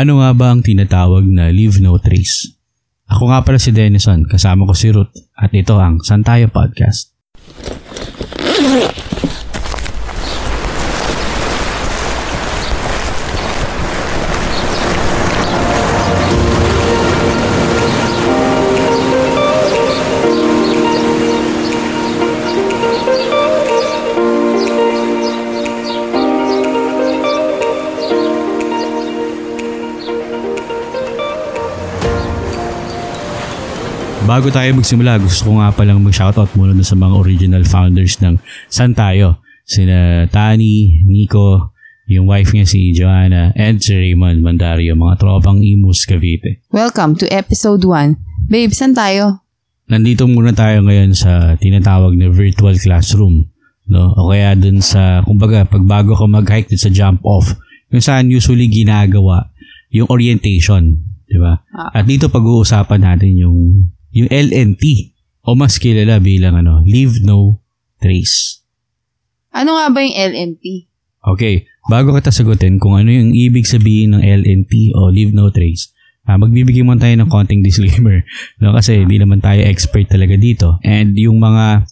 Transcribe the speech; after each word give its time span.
Ano 0.00 0.24
nga 0.24 0.32
ba 0.32 0.48
ang 0.48 0.64
tinatawag 0.64 1.28
na 1.28 1.52
leave 1.52 1.76
no 1.84 2.00
trace? 2.00 2.56
Ako 3.12 3.28
nga 3.28 3.44
pala 3.44 3.60
si 3.60 3.68
Denison, 3.68 4.24
kasama 4.24 4.64
ko 4.64 4.72
si 4.72 4.88
Ruth, 4.88 5.12
at 5.36 5.52
ito 5.52 5.76
ang 5.76 6.00
Santayo 6.00 6.48
Podcast. 6.48 7.12
Bago 34.30 34.46
tayo 34.46 34.70
magsimula, 34.78 35.18
gusto 35.18 35.50
ko 35.50 35.58
nga 35.58 35.74
palang 35.74 36.06
mag-shoutout 36.06 36.54
muna 36.54 36.70
sa 36.86 36.94
mga 36.94 37.18
original 37.18 37.66
founders 37.66 38.14
ng 38.22 38.38
Santayo. 38.70 39.42
Sina 39.66 40.30
Tani, 40.30 41.02
Nico, 41.02 41.74
yung 42.06 42.30
wife 42.30 42.54
niya 42.54 42.62
si 42.62 42.94
Joanna, 42.94 43.50
and 43.58 43.82
si 43.82 43.90
Raymond 43.90 44.38
Mandario, 44.38 44.94
mga 44.94 45.18
tropang 45.18 45.66
Imus 45.66 46.06
Cavite. 46.06 46.62
Welcome 46.70 47.18
to 47.18 47.26
episode 47.26 47.82
1. 47.82 48.46
Babe, 48.46 48.70
saan 48.70 48.94
tayo? 48.94 49.42
Nandito 49.90 50.30
muna 50.30 50.54
tayo 50.54 50.86
ngayon 50.86 51.10
sa 51.10 51.58
tinatawag 51.58 52.14
na 52.14 52.30
virtual 52.30 52.78
classroom. 52.78 53.50
No? 53.90 54.14
O 54.14 54.30
kaya 54.30 54.54
dun 54.54 54.78
sa, 54.78 55.26
kumbaga, 55.26 55.66
pag 55.66 55.82
bago 55.82 56.14
ka 56.14 56.30
mag-hike 56.30 56.70
dun 56.70 56.78
sa 56.78 56.94
jump 56.94 57.18
off, 57.26 57.50
kung 57.90 57.98
saan 57.98 58.30
usually 58.30 58.70
ginagawa 58.70 59.50
yung 59.90 60.06
orientation. 60.06 61.02
Di 61.26 61.34
ba? 61.34 61.58
Ah. 61.74 61.98
At 61.98 62.06
dito 62.06 62.30
pag-uusapan 62.30 63.02
natin 63.02 63.34
yung 63.34 63.58
yung 64.12 64.28
LNT 64.30 65.14
o 65.46 65.56
mas 65.56 65.80
kilala 65.80 66.20
bilang 66.20 66.58
ano, 66.58 66.82
Leave 66.84 67.22
No 67.24 67.62
Trace. 67.98 68.62
Ano 69.50 69.74
nga 69.74 69.90
ba 69.90 69.98
yung 70.02 70.14
LNT? 70.14 70.64
Okay, 71.20 71.68
bago 71.90 72.16
kita 72.16 72.32
sagutin 72.32 72.80
kung 72.80 72.96
ano 72.96 73.12
yung 73.12 73.36
ibig 73.36 73.68
sabihin 73.68 74.16
ng 74.16 74.22
LNT 74.24 74.96
o 74.96 75.12
Leave 75.12 75.36
No 75.36 75.52
Trace, 75.52 75.92
ah, 76.24 76.40
magbibigay 76.40 76.80
muna 76.80 77.02
tayo 77.02 77.16
ng 77.18 77.28
konting 77.28 77.60
disclaimer 77.60 78.24
no? 78.62 78.72
kasi 78.72 79.04
hindi 79.04 79.20
naman 79.20 79.42
tayo 79.42 79.60
expert 79.60 80.08
talaga 80.08 80.38
dito. 80.38 80.80
And 80.80 81.12
yung 81.18 81.42
mga 81.42 81.84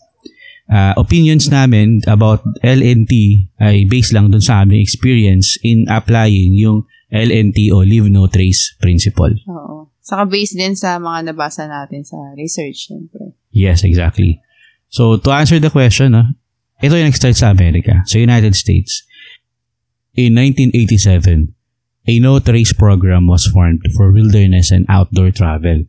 ah, 0.72 0.92
opinions 0.96 1.50
namin 1.52 2.00
about 2.08 2.40
LNT 2.64 3.12
ay 3.60 3.84
based 3.84 4.16
lang 4.16 4.32
dun 4.32 4.44
sa 4.44 4.64
aming 4.64 4.80
experience 4.80 5.60
in 5.60 5.84
applying 5.92 6.56
yung 6.56 6.88
LNT 7.12 7.72
o 7.72 7.84
Leave 7.84 8.08
No 8.08 8.28
Trace 8.28 8.76
principle. 8.80 9.36
Oo. 9.48 9.92
Saka 10.08 10.24
based 10.24 10.56
din 10.56 10.72
sa 10.72 10.96
mga 10.96 11.36
nabasa 11.36 11.68
natin 11.68 12.00
sa 12.00 12.16
research, 12.32 12.88
syempre. 12.88 13.36
Yes, 13.52 13.84
exactly. 13.84 14.40
So, 14.88 15.20
to 15.20 15.28
answer 15.36 15.60
the 15.60 15.68
question, 15.68 16.16
ah, 16.16 16.32
ito 16.80 16.96
yung 16.96 17.12
nag-start 17.12 17.36
sa 17.36 17.52
Amerika, 17.52 18.00
sa 18.08 18.16
United 18.16 18.56
States. 18.56 19.04
In 20.16 20.32
1987, 20.32 21.52
a 22.08 22.14
no-trace 22.24 22.72
program 22.72 23.28
was 23.28 23.44
formed 23.52 23.84
for 23.92 24.08
wilderness 24.08 24.72
and 24.72 24.88
outdoor 24.88 25.28
travel. 25.28 25.84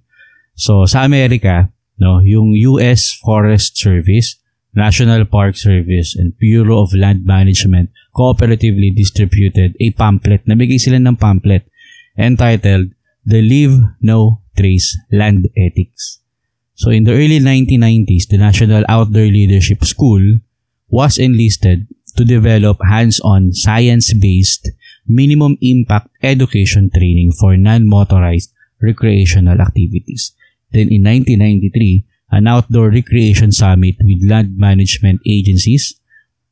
So, 0.60 0.84
sa 0.84 1.08
Amerika, 1.08 1.72
no, 1.96 2.20
yung 2.20 2.52
US 2.76 3.16
Forest 3.24 3.80
Service, 3.80 4.36
National 4.76 5.24
Park 5.24 5.56
Service, 5.56 6.12
and 6.20 6.36
Bureau 6.36 6.84
of 6.84 6.92
Land 6.92 7.24
Management 7.24 7.96
cooperatively 8.12 8.92
distributed 8.92 9.80
a 9.80 9.96
pamphlet. 9.96 10.44
Nabigay 10.44 10.76
sila 10.76 11.00
ng 11.00 11.16
pamphlet 11.16 11.64
entitled 12.20 12.92
The 13.30 13.44
Leave 13.44 13.78
No 14.02 14.42
Trace 14.58 14.98
Land 15.12 15.50
Ethics. 15.56 16.18
So 16.74 16.90
in 16.90 17.04
the 17.04 17.14
early 17.14 17.38
1990s, 17.38 18.26
the 18.28 18.40
National 18.42 18.84
Outdoor 18.90 19.30
Leadership 19.30 19.86
School 19.86 20.42
was 20.90 21.20
enlisted 21.20 21.86
to 22.18 22.26
develop 22.26 22.82
hands-on 22.82 23.54
science-based 23.54 24.72
minimum 25.06 25.60
impact 25.62 26.10
education 26.24 26.90
training 26.90 27.34
for 27.34 27.56
non-motorized 27.56 28.50
recreational 28.82 29.62
activities. 29.62 30.34
Then 30.72 30.90
in 30.90 31.06
1993, 31.06 32.06
an 32.32 32.48
outdoor 32.48 32.90
recreation 32.90 33.52
summit 33.52 33.98
with 34.02 34.26
land 34.26 34.58
management 34.58 35.22
agencies, 35.30 36.02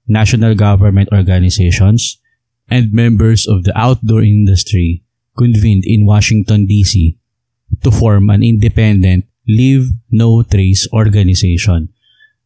national 0.08 0.54
government 0.54 1.10
organizations, 1.12 2.22
and 2.70 2.94
members 2.94 3.48
of 3.48 3.64
the 3.64 3.76
outdoor 3.76 4.22
industry 4.22 5.02
convened 5.38 5.86
in 5.86 6.10
Washington, 6.10 6.66
D.C. 6.66 7.16
to 7.84 7.92
form 7.94 8.34
an 8.34 8.42
independent 8.42 9.30
Leave 9.48 9.94
No 10.12 10.44
Trace 10.44 10.90
organization. 10.92 11.94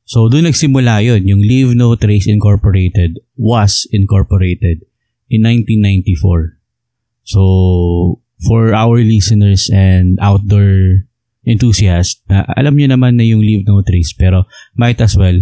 So, 0.05 0.27
doon 0.27 0.51
nagsimula 0.51 1.01
yun. 1.01 1.23
Yung 1.25 1.41
Leave 1.41 1.73
No 1.73 1.95
Trace 1.95 2.27
Incorporated 2.27 3.23
was 3.39 3.87
incorporated 3.95 4.83
in 5.31 5.47
1994. 5.47 6.59
So, 7.23 8.19
for 8.43 8.75
our 8.75 8.99
listeners 8.99 9.71
and 9.71 10.19
outdoor 10.19 11.07
enthusiasts, 11.47 12.21
na 12.27 12.43
alam 12.53 12.75
nyo 12.75 12.91
naman 12.91 13.15
na 13.17 13.25
yung 13.25 13.41
Leave 13.41 13.65
No 13.65 13.81
Trace, 13.81 14.13
pero 14.13 14.45
might 14.75 14.99
as 14.99 15.15
well, 15.15 15.41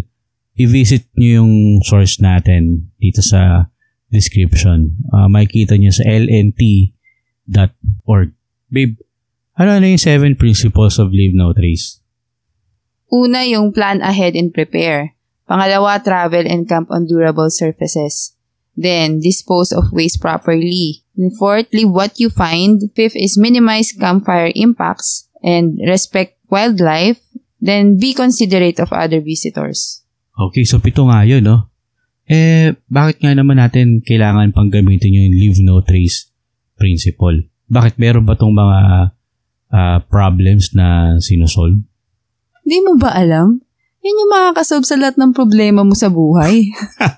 i-visit 0.60 1.08
nyo 1.16 1.44
yung 1.44 1.54
source 1.81 2.20
natin 2.22 2.92
dito 3.00 3.24
sa 3.24 3.72
description. 4.12 4.96
Uh, 5.12 5.26
makikita 5.31 5.80
nyo 5.80 5.92
sa 5.92 6.04
lnt.org. 7.50 8.34
Babe, 8.70 8.98
ano 9.58 9.76
na 9.82 9.90
yung 9.90 10.02
seven 10.02 10.38
principles 10.38 11.02
of 11.02 11.12
Leave 11.12 11.34
No 11.34 11.52
Trace? 11.52 12.00
Una, 13.10 13.42
yung 13.44 13.74
plan 13.74 14.06
ahead 14.06 14.38
and 14.38 14.54
prepare. 14.54 15.18
Pangalawa, 15.50 15.98
travel 15.98 16.46
and 16.46 16.70
camp 16.70 16.94
on 16.94 17.10
durable 17.10 17.50
surfaces. 17.50 18.38
Then, 18.78 19.20
dispose 19.20 19.74
of 19.74 19.92
waste 19.92 20.22
properly. 20.22 21.04
And 21.18 21.34
fourth, 21.36 21.74
leave 21.74 21.90
what 21.90 22.22
you 22.22 22.30
find. 22.30 22.80
Fifth 22.94 23.18
is 23.18 23.36
minimize 23.36 23.92
campfire 23.92 24.54
impacts 24.54 25.28
and 25.42 25.81
respect 25.81 26.38
wildlife. 26.48 27.20
Then, 27.60 27.98
be 27.98 28.14
considerate 28.14 28.80
of 28.80 28.94
other 28.94 29.20
visitors. 29.20 30.06
Okay, 30.40 30.64
so 30.64 30.80
pito 30.80 31.04
nga 31.10 31.28
yun, 31.28 31.44
no? 31.44 31.68
Eh, 32.30 32.78
bakit 32.88 33.26
nga 33.26 33.34
naman 33.34 33.58
natin 33.58 34.06
kailangan 34.06 34.54
pang 34.54 34.70
gamitin 34.70 35.18
yung 35.18 35.34
leave 35.34 35.60
no 35.66 35.81
trace 35.81 36.28
principle? 36.79 37.51
Bakit 37.67 38.00
meron 38.00 38.23
ba 38.23 38.40
tong 38.40 38.56
mga 38.56 39.12
ah, 39.75 40.00
problems 40.07 40.72
na 40.72 41.19
sinusolve? 41.19 41.84
Di 42.63 42.79
mo 42.79 42.95
ba 42.95 43.13
alam? 43.13 43.59
Yan 44.00 44.16
yung 44.16 44.31
makakasolve 44.31 44.88
sa 44.88 44.95
lahat 44.95 45.19
ng 45.19 45.35
problema 45.35 45.84
mo 45.84 45.91
sa 45.91 46.07
buhay. 46.07 46.72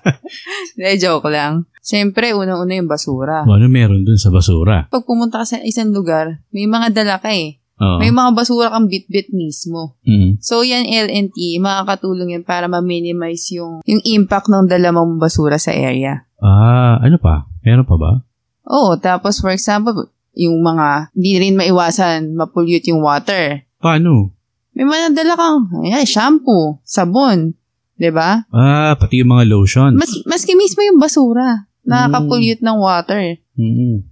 Hindi, 0.74 0.98
joke 0.98 1.30
lang. 1.30 1.70
Siyempre, 1.78 2.34
unang-una 2.34 2.74
yung 2.74 2.90
basura. 2.90 3.46
Ano 3.46 3.66
meron 3.70 4.02
dun 4.02 4.18
sa 4.18 4.34
basura? 4.34 4.90
Pag 4.90 5.06
pumunta 5.06 5.42
ka 5.42 5.46
sa 5.46 5.58
isang 5.62 5.94
lugar, 5.94 6.42
may 6.50 6.66
mga 6.66 6.90
dala 6.90 7.22
ka 7.22 7.30
eh. 7.30 7.62
Oo. 7.82 7.98
May 7.98 8.14
mga 8.14 8.30
basura 8.34 8.70
kang 8.70 8.86
bit-bit 8.86 9.30
mismo. 9.34 9.98
Mm. 10.06 10.38
So, 10.38 10.62
yan 10.62 10.86
LNT, 10.86 11.58
makakatulong 11.58 12.38
yan 12.38 12.44
para 12.46 12.70
ma-minimize 12.70 13.58
yung, 13.58 13.82
yung 13.82 14.02
impact 14.02 14.50
ng 14.50 14.70
dala 14.70 14.94
mong 14.94 15.18
basura 15.18 15.58
sa 15.58 15.74
area. 15.74 16.26
Ah, 16.38 17.02
ano 17.02 17.18
pa? 17.18 17.46
Meron 17.62 17.86
pa 17.86 17.98
ba? 17.98 18.12
Oo, 18.68 18.98
tapos 18.98 19.42
for 19.42 19.50
example, 19.50 20.10
yung 20.32 20.60
mga, 20.64 21.12
hindi 21.12 21.32
rin 21.38 21.54
maiwasan, 21.58 22.32
mapollute 22.32 22.88
yung 22.88 23.04
water. 23.04 23.64
Paano? 23.82 24.32
May 24.72 24.88
mga 24.88 25.12
dala 25.12 25.34
kang, 25.36 25.68
ayan, 25.84 26.08
shampoo, 26.08 26.80
sabon, 26.80 27.52
'di 28.00 28.10
ba? 28.10 28.48
Ah, 28.48 28.96
pati 28.96 29.20
yung 29.20 29.36
mga 29.36 29.44
lotion. 29.52 29.94
Mas, 30.00 30.10
maski 30.24 30.56
mismo 30.56 30.80
yung 30.80 30.96
basura, 30.96 31.68
nakaka-pollute 31.84 32.64
ng 32.64 32.78
water. 32.80 33.36
Mm. 33.54 34.08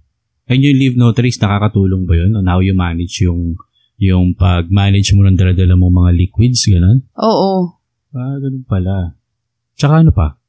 And 0.51 0.59
yung 0.61 0.77
leave 0.77 0.95
no 0.99 1.15
trace, 1.15 1.39
nakakatulong 1.39 2.03
ba 2.05 2.13
yun? 2.19 2.35
On 2.35 2.45
how 2.45 2.59
you 2.59 2.75
manage 2.75 3.23
yung 3.23 3.55
yung 4.01 4.33
pag-manage 4.33 5.13
mo 5.13 5.21
ng 5.25 5.37
dala-dala 5.37 5.77
mong 5.77 5.93
mga 5.93 6.11
liquids, 6.17 6.65
gano'n? 6.65 7.05
Oo. 7.21 7.77
Ah, 8.17 8.35
ganun 8.41 8.65
pala. 8.65 9.13
Tsaka 9.77 10.01
ano 10.01 10.09
pa? 10.09 10.40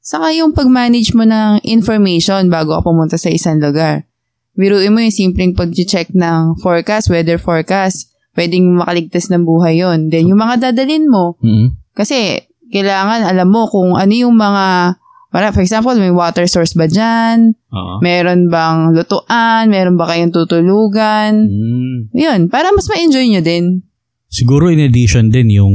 Saka 0.00 0.32
yung 0.32 0.56
pag-manage 0.56 1.12
mo 1.12 1.22
ng 1.22 1.60
information 1.62 2.48
bago 2.48 2.72
ka 2.72 2.82
pumunta 2.82 3.16
sa 3.16 3.28
isang 3.28 3.60
lugar. 3.60 4.08
Biruin 4.54 4.90
mo 4.90 4.98
yung 4.98 5.14
simpleng 5.14 5.54
pag-check 5.54 6.10
ng 6.10 6.58
forecast, 6.58 7.12
weather 7.12 7.38
forecast. 7.38 8.10
Pwedeng 8.34 8.74
makaligtas 8.74 9.28
ng 9.28 9.42
buhay 9.42 9.82
yon. 9.82 10.08
Then 10.08 10.30
yung 10.30 10.38
mga 10.38 10.70
dadalin 10.70 11.06
mo, 11.06 11.34
Mm. 11.42 11.74
kasi 11.92 12.38
kailangan 12.70 13.26
alam 13.26 13.48
mo 13.50 13.66
kung 13.66 13.98
ano 13.98 14.12
yung 14.14 14.34
mga, 14.34 14.94
para 15.28 15.50
for 15.50 15.60
example, 15.60 15.94
may 15.94 16.10
water 16.10 16.46
source 16.46 16.72
ba 16.72 16.86
dyan? 16.86 17.58
Oo. 17.70 17.98
Meron 17.98 18.46
bang 18.46 18.94
lutuan? 18.94 19.66
Meron 19.68 19.98
ba 19.98 20.06
kayong 20.06 20.30
tutulugan? 20.30 21.50
Mm. 21.50 21.96
Yun, 22.14 22.40
para 22.46 22.70
mas 22.70 22.86
ma-enjoy 22.86 23.26
nyo 23.28 23.42
din. 23.42 23.82
Siguro 24.28 24.70
in 24.70 24.80
addition 24.80 25.32
din 25.32 25.50
yung 25.50 25.74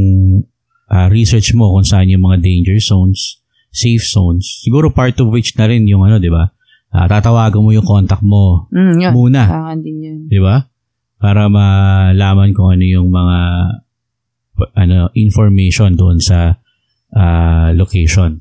ah, 0.88 1.10
research 1.10 1.52
mo 1.54 1.74
kung 1.74 1.84
saan 1.84 2.08
yung 2.08 2.24
mga 2.24 2.40
danger 2.40 2.80
zones, 2.80 3.43
safe 3.74 4.06
zones. 4.06 4.62
Siguro 4.62 4.88
part 4.88 5.18
of 5.18 5.28
which 5.28 5.58
na 5.58 5.66
rin 5.66 5.84
yung 5.84 6.06
ano, 6.06 6.22
'di 6.22 6.30
ba? 6.30 6.54
ah, 6.94 7.10
tatawagan 7.10 7.58
mo 7.58 7.74
yung 7.74 7.84
contact 7.84 8.22
mo 8.22 8.70
Mm, 8.70 9.02
yun. 9.02 9.12
muna. 9.12 9.42
Kailangan 9.50 9.80
din 9.82 9.98
yun. 10.00 10.20
Di 10.30 10.38
ba? 10.38 10.70
Para 11.18 11.50
malaman 11.50 12.54
kung 12.54 12.70
ano 12.70 12.86
yung 12.86 13.10
mga 13.10 13.38
ano 14.78 15.10
information 15.18 15.98
doon 15.98 16.22
sa 16.22 16.62
ah, 17.10 17.74
location. 17.74 18.38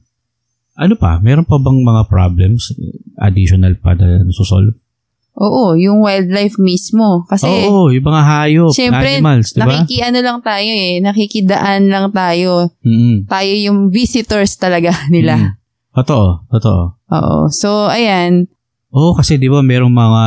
Ano 0.76 0.96
pa? 0.96 1.17
Meron 1.17 1.49
pa 1.49 1.56
bang 1.56 1.81
mga 1.81 2.08
problems 2.08 2.73
additional 3.17 3.76
pa 3.76 3.96
na 3.96 4.25
susolve? 4.29 4.76
Oo, 5.43 5.75
yung 5.75 5.99
wildlife 6.00 6.55
mismo. 6.56 7.27
Kasi, 7.27 7.50
Oo, 7.67 7.91
yung 7.91 8.06
mga 8.06 8.23
hayop, 8.23 8.71
Siyempre, 8.71 9.19
animals, 9.19 9.50
di 9.50 9.59
ba? 9.59 9.67
nakikiano 9.75 10.19
lang 10.23 10.39
tayo 10.39 10.71
eh. 10.71 11.03
Nakikidaan 11.03 11.83
lang 11.91 12.06
tayo. 12.15 12.71
Mm-mm. 12.81 13.27
Tayo 13.27 13.53
yung 13.53 13.91
visitors 13.91 14.55
talaga 14.55 14.94
nila. 15.15 15.35
Mm. 15.37 15.50
Totoo, 15.93 16.47
totoo. 16.49 16.83
Oo. 17.11 17.39
So, 17.50 17.91
ayan. 17.91 18.47
Oo, 18.91 19.12
kasi 19.12 19.35
di 19.35 19.50
ba 19.50 19.61
merong 19.61 19.91
mga 19.91 20.25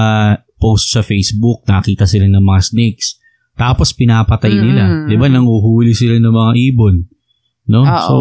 post 0.56 0.92
sa 0.92 1.00
Facebook, 1.00 1.64
nakita 1.64 2.04
sila 2.04 2.28
ng 2.28 2.44
mga 2.44 2.62
snakes. 2.62 3.16
Tapos 3.56 3.96
pinapatay 3.96 4.52
Mm. 4.52 4.62
nila. 4.62 4.84
Di 5.08 5.16
ba? 5.16 5.32
Nanguhuli 5.32 5.96
sila 5.96 6.20
ng 6.20 6.28
mga 6.30 6.52
ibon. 6.60 6.96
No? 7.66 7.82
Oo. 7.82 8.04
So, 8.04 8.16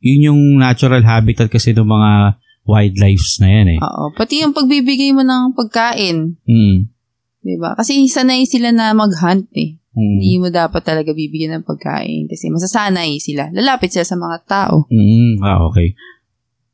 yun 0.00 0.32
yung 0.32 0.40
natural 0.56 1.04
habitat 1.04 1.52
kasi 1.52 1.70
ng 1.70 1.84
mga 1.84 2.40
wildlifes 2.70 3.42
na 3.42 3.48
yan 3.50 3.66
eh. 3.76 3.80
Oo. 3.82 4.14
Pati 4.14 4.46
yung 4.46 4.54
pagbibigay 4.54 5.10
mo 5.10 5.26
ng 5.26 5.58
pagkain. 5.58 6.38
Mm. 6.46 6.86
Diba? 7.40 7.74
Kasi 7.74 8.06
sanay 8.06 8.46
sila 8.46 8.70
na 8.70 8.94
mag-hunt 8.94 9.50
eh. 9.58 9.80
Mm. 9.90 10.16
Hindi 10.22 10.32
mo 10.38 10.48
dapat 10.54 10.86
talaga 10.86 11.10
bibigyan 11.10 11.60
ng 11.60 11.66
pagkain 11.66 12.30
kasi 12.30 12.46
masasanay 12.46 13.18
sila. 13.18 13.50
Lalapit 13.50 13.90
sila 13.90 14.06
sa 14.06 14.14
mga 14.14 14.36
tao. 14.46 14.86
Mm. 14.86 15.42
Ah, 15.42 15.66
okay. 15.66 15.98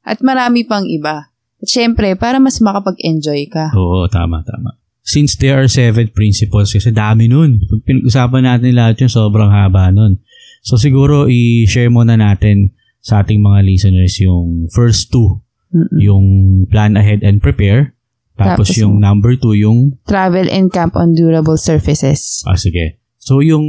At 0.05 0.21
marami 0.21 0.69
pang 0.69 0.85
iba. 0.85 1.33
At 1.57 1.69
syempre, 1.73 2.13
para 2.21 2.37
mas 2.37 2.61
makapag-enjoy 2.61 3.49
ka. 3.49 3.73
Oo, 3.73 4.05
tama, 4.13 4.45
tama. 4.45 4.77
Since 5.07 5.39
there 5.39 5.63
are 5.63 5.71
seven 5.71 6.11
principles, 6.11 6.75
kasi 6.75 6.91
dami 6.91 7.31
nun. 7.31 7.63
Pag 7.63 7.81
pinag-usapan 7.87 8.43
natin 8.43 8.75
lahat 8.75 9.01
yun, 9.01 9.11
sobrang 9.11 9.49
haba 9.55 9.95
nun. 9.95 10.19
So 10.67 10.77
siguro, 10.77 11.31
i-share 11.31 11.95
muna 11.95 12.19
natin 12.19 12.75
sa 12.99 13.23
ating 13.23 13.39
mga 13.39 13.63
listeners 13.63 14.19
yung 14.19 14.67
first 14.75 15.15
two. 15.15 15.46
Mm-mm. 15.75 15.99
Yung 15.99 16.27
plan 16.71 16.95
ahead 16.95 17.23
and 17.23 17.43
prepare. 17.43 17.95
Tapos, 18.37 18.69
Tapos 18.69 18.77
yung 18.77 19.01
number 19.01 19.33
two, 19.41 19.57
yung, 19.57 19.97
Travel 20.05 20.53
and 20.53 20.69
camp 20.69 20.93
on 20.93 21.17
durable 21.17 21.57
surfaces. 21.57 22.45
ah 22.45 22.61
sige. 22.61 23.01
So 23.17 23.41
yung 23.41 23.65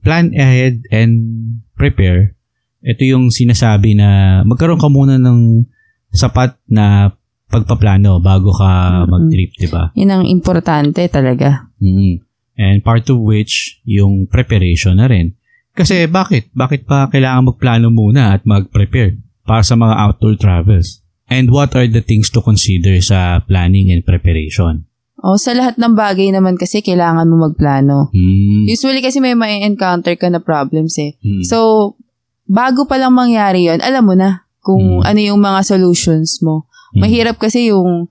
plan 0.00 0.32
ahead 0.32 0.82
and 0.88 1.12
prepare, 1.76 2.34
ito 2.80 3.02
yung 3.04 3.28
sinasabi 3.28 3.94
na 3.94 4.40
magkaroon 4.42 4.80
ka 4.80 4.88
muna 4.88 5.20
ng 5.20 5.68
sapat 6.10 6.56
na 6.66 7.12
pagpaplano 7.46 8.18
bago 8.18 8.50
ka 8.56 9.04
Mm-mm. 9.04 9.10
mag-trip, 9.12 9.50
di 9.54 9.68
ba? 9.70 9.92
Yun 9.94 10.10
ang 10.10 10.24
importante 10.26 11.06
talaga. 11.06 11.70
Mm. 11.78 12.24
And 12.56 12.76
part 12.80 13.06
of 13.12 13.20
which, 13.20 13.78
yung 13.84 14.26
preparation 14.26 14.96
na 14.96 15.06
rin. 15.06 15.36
Kasi 15.76 16.08
bakit? 16.08 16.48
Bakit 16.56 16.88
pa 16.88 17.06
kailangan 17.12 17.52
magplano 17.52 17.92
muna 17.92 18.32
at 18.32 18.48
mag-prepare 18.48 19.20
para 19.44 19.60
sa 19.60 19.76
mga 19.76 19.92
outdoor 19.92 20.40
travels? 20.40 21.04
And 21.26 21.50
what 21.50 21.74
are 21.74 21.86
the 21.90 22.02
things 22.02 22.30
to 22.34 22.40
consider 22.40 23.02
sa 23.02 23.42
planning 23.42 23.90
and 23.90 24.06
preparation? 24.06 24.86
O, 25.18 25.34
sa 25.40 25.56
lahat 25.56 25.74
ng 25.80 25.96
bagay 25.98 26.30
naman 26.30 26.54
kasi 26.54 26.84
kailangan 26.84 27.26
mo 27.26 27.50
magplano. 27.50 28.14
Mm. 28.14 28.68
Usually 28.70 29.02
kasi 29.02 29.18
may 29.18 29.34
may 29.34 29.64
encounter 29.66 30.14
ka 30.14 30.30
na 30.30 30.38
problems 30.38 30.94
eh. 31.02 31.18
Mm. 31.24 31.42
So, 31.42 31.98
bago 32.46 32.86
pa 32.86 32.94
lang 33.00 33.16
mangyari 33.16 33.66
yon 33.66 33.82
alam 33.82 34.06
mo 34.06 34.14
na 34.14 34.46
kung 34.62 35.02
Mm. 35.02 35.08
ano 35.08 35.20
yung 35.20 35.40
mga 35.42 35.60
solutions 35.66 36.38
mo. 36.46 36.70
Mm. 36.94 37.00
Mahirap 37.02 37.36
kasi 37.42 37.74
yung 37.74 38.06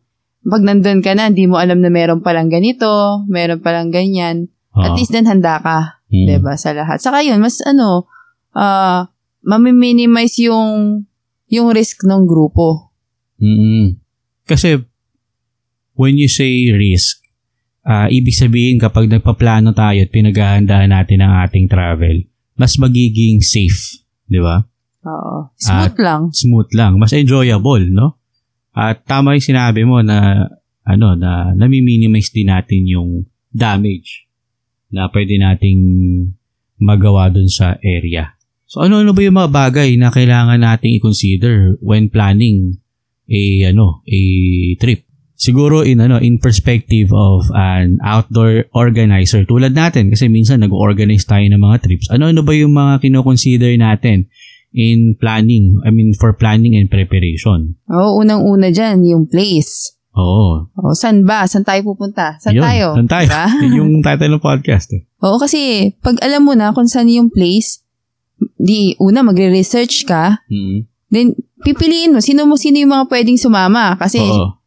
pag 0.46 0.62
nandun 0.62 1.00
ka 1.02 1.16
na, 1.16 1.32
hindi 1.32 1.48
mo 1.48 1.58
alam 1.58 1.80
na 1.82 1.90
meron 1.90 2.20
palang 2.22 2.52
ganito, 2.52 3.24
meron 3.26 3.64
palang 3.64 3.90
ganyan. 3.90 4.52
At 4.76 4.92
Oo. 4.94 4.98
least 5.00 5.16
then 5.16 5.26
handa 5.26 5.58
ka, 5.64 6.04
Mm. 6.12 6.26
'di 6.28 6.38
ba 6.44 6.54
sa 6.60 6.76
lahat. 6.76 7.00
Saka 7.00 7.24
yun, 7.24 7.40
mas 7.40 7.64
ano, 7.64 8.12
ah 8.52 9.08
mami-minimize 9.46 10.42
yung 10.44 11.06
yung 11.48 11.70
risk 11.72 12.02
ng 12.04 12.26
grupo. 12.26 12.92
Mm. 13.42 14.00
Kasi 14.46 14.80
when 15.96 16.16
you 16.20 16.30
say 16.30 16.72
risk, 16.72 17.24
ah 17.86 18.10
ibig 18.10 18.34
sabihin 18.34 18.82
kapag 18.82 19.10
nagpaplano 19.10 19.74
tayo 19.74 20.02
at 20.02 20.12
pinaghahandaan 20.14 20.92
natin 20.92 21.20
ang 21.22 21.34
ating 21.46 21.70
travel, 21.70 22.26
mas 22.56 22.80
magiging 22.80 23.44
safe, 23.44 24.06
di 24.26 24.40
ba? 24.40 24.64
Oo. 25.06 25.54
Smooth 25.56 25.98
lang. 26.02 26.22
Smooth 26.34 26.72
lang, 26.74 26.94
mas 26.98 27.14
enjoyable, 27.14 27.86
no? 27.94 28.18
At 28.76 29.06
tama 29.08 29.38
yung 29.38 29.46
sinabi 29.46 29.88
mo 29.88 30.04
na 30.04 30.50
ano 30.86 31.18
na 31.18 31.56
nami-minimize 31.56 32.30
din 32.36 32.52
natin 32.52 32.84
yung 32.86 33.26
damage 33.50 34.28
na 34.92 35.08
pwede 35.10 35.40
nating 35.40 35.82
magawa 36.78 37.32
dun 37.32 37.48
sa 37.48 37.80
area. 37.82 38.36
So 38.68 38.84
ano-ano 38.84 39.16
ba 39.16 39.22
yung 39.24 39.40
mga 39.40 39.52
bagay 39.54 39.90
na 39.96 40.12
kailangan 40.12 40.60
nating 40.60 41.00
i-consider 41.00 41.80
when 41.80 42.12
planning 42.12 42.82
a 43.26 43.42
ano, 43.70 44.02
a 44.06 44.20
trip? 44.78 45.06
Siguro 45.36 45.84
in 45.84 46.00
ano, 46.00 46.16
in 46.18 46.40
perspective 46.40 47.12
of 47.12 47.44
an 47.52 48.00
outdoor 48.02 48.72
organizer 48.72 49.44
tulad 49.44 49.76
natin 49.76 50.08
kasi 50.08 50.32
minsan 50.32 50.64
nag-organize 50.64 51.28
tayo 51.28 51.44
ng 51.44 51.60
mga 51.60 51.78
trips. 51.84 52.08
Ano-ano 52.08 52.40
ba 52.42 52.56
yung 52.56 52.72
mga 52.72 53.04
kino-consider 53.04 53.76
natin 53.76 54.32
in 54.72 55.16
planning, 55.20 55.76
I 55.84 55.92
mean 55.92 56.16
for 56.16 56.32
planning 56.32 56.80
and 56.80 56.88
preparation? 56.88 57.76
Oo, 57.92 58.24
unang-una 58.24 58.72
dyan, 58.72 59.04
yung 59.04 59.28
place. 59.28 59.96
Oo. 60.16 60.72
O, 60.80 60.96
saan 60.96 61.28
ba? 61.28 61.44
Saan 61.44 61.68
tayo 61.68 61.84
pupunta? 61.84 62.40
Saan 62.40 62.56
Yun, 62.56 62.64
tayo? 62.64 62.88
Saan 62.96 63.10
tayo? 63.12 63.28
Diba? 63.28 63.46
Yun 63.68 63.74
yung 63.76 63.92
title 64.00 64.32
ng 64.32 64.44
podcast. 64.44 64.88
Eh. 64.96 65.04
Oo, 65.20 65.36
kasi 65.36 65.92
pag 66.00 66.16
alam 66.24 66.48
mo 66.48 66.56
na 66.56 66.72
kung 66.72 66.88
saan 66.88 67.12
yung 67.12 67.28
place, 67.28 67.84
di 68.56 68.96
una 69.04 69.24
magre-research 69.24 70.08
ka, 70.08 70.40
Mm. 70.48 70.88
then 71.12 71.36
pipiliin 71.66 72.14
mo 72.14 72.22
sino 72.22 72.46
mo 72.46 72.56
sino 72.56 72.78
yung 72.78 72.94
mga 72.94 73.10
pwedeng 73.10 73.42
sumama 73.42 73.98
kasi 73.98 74.22
Oo. 74.22 74.62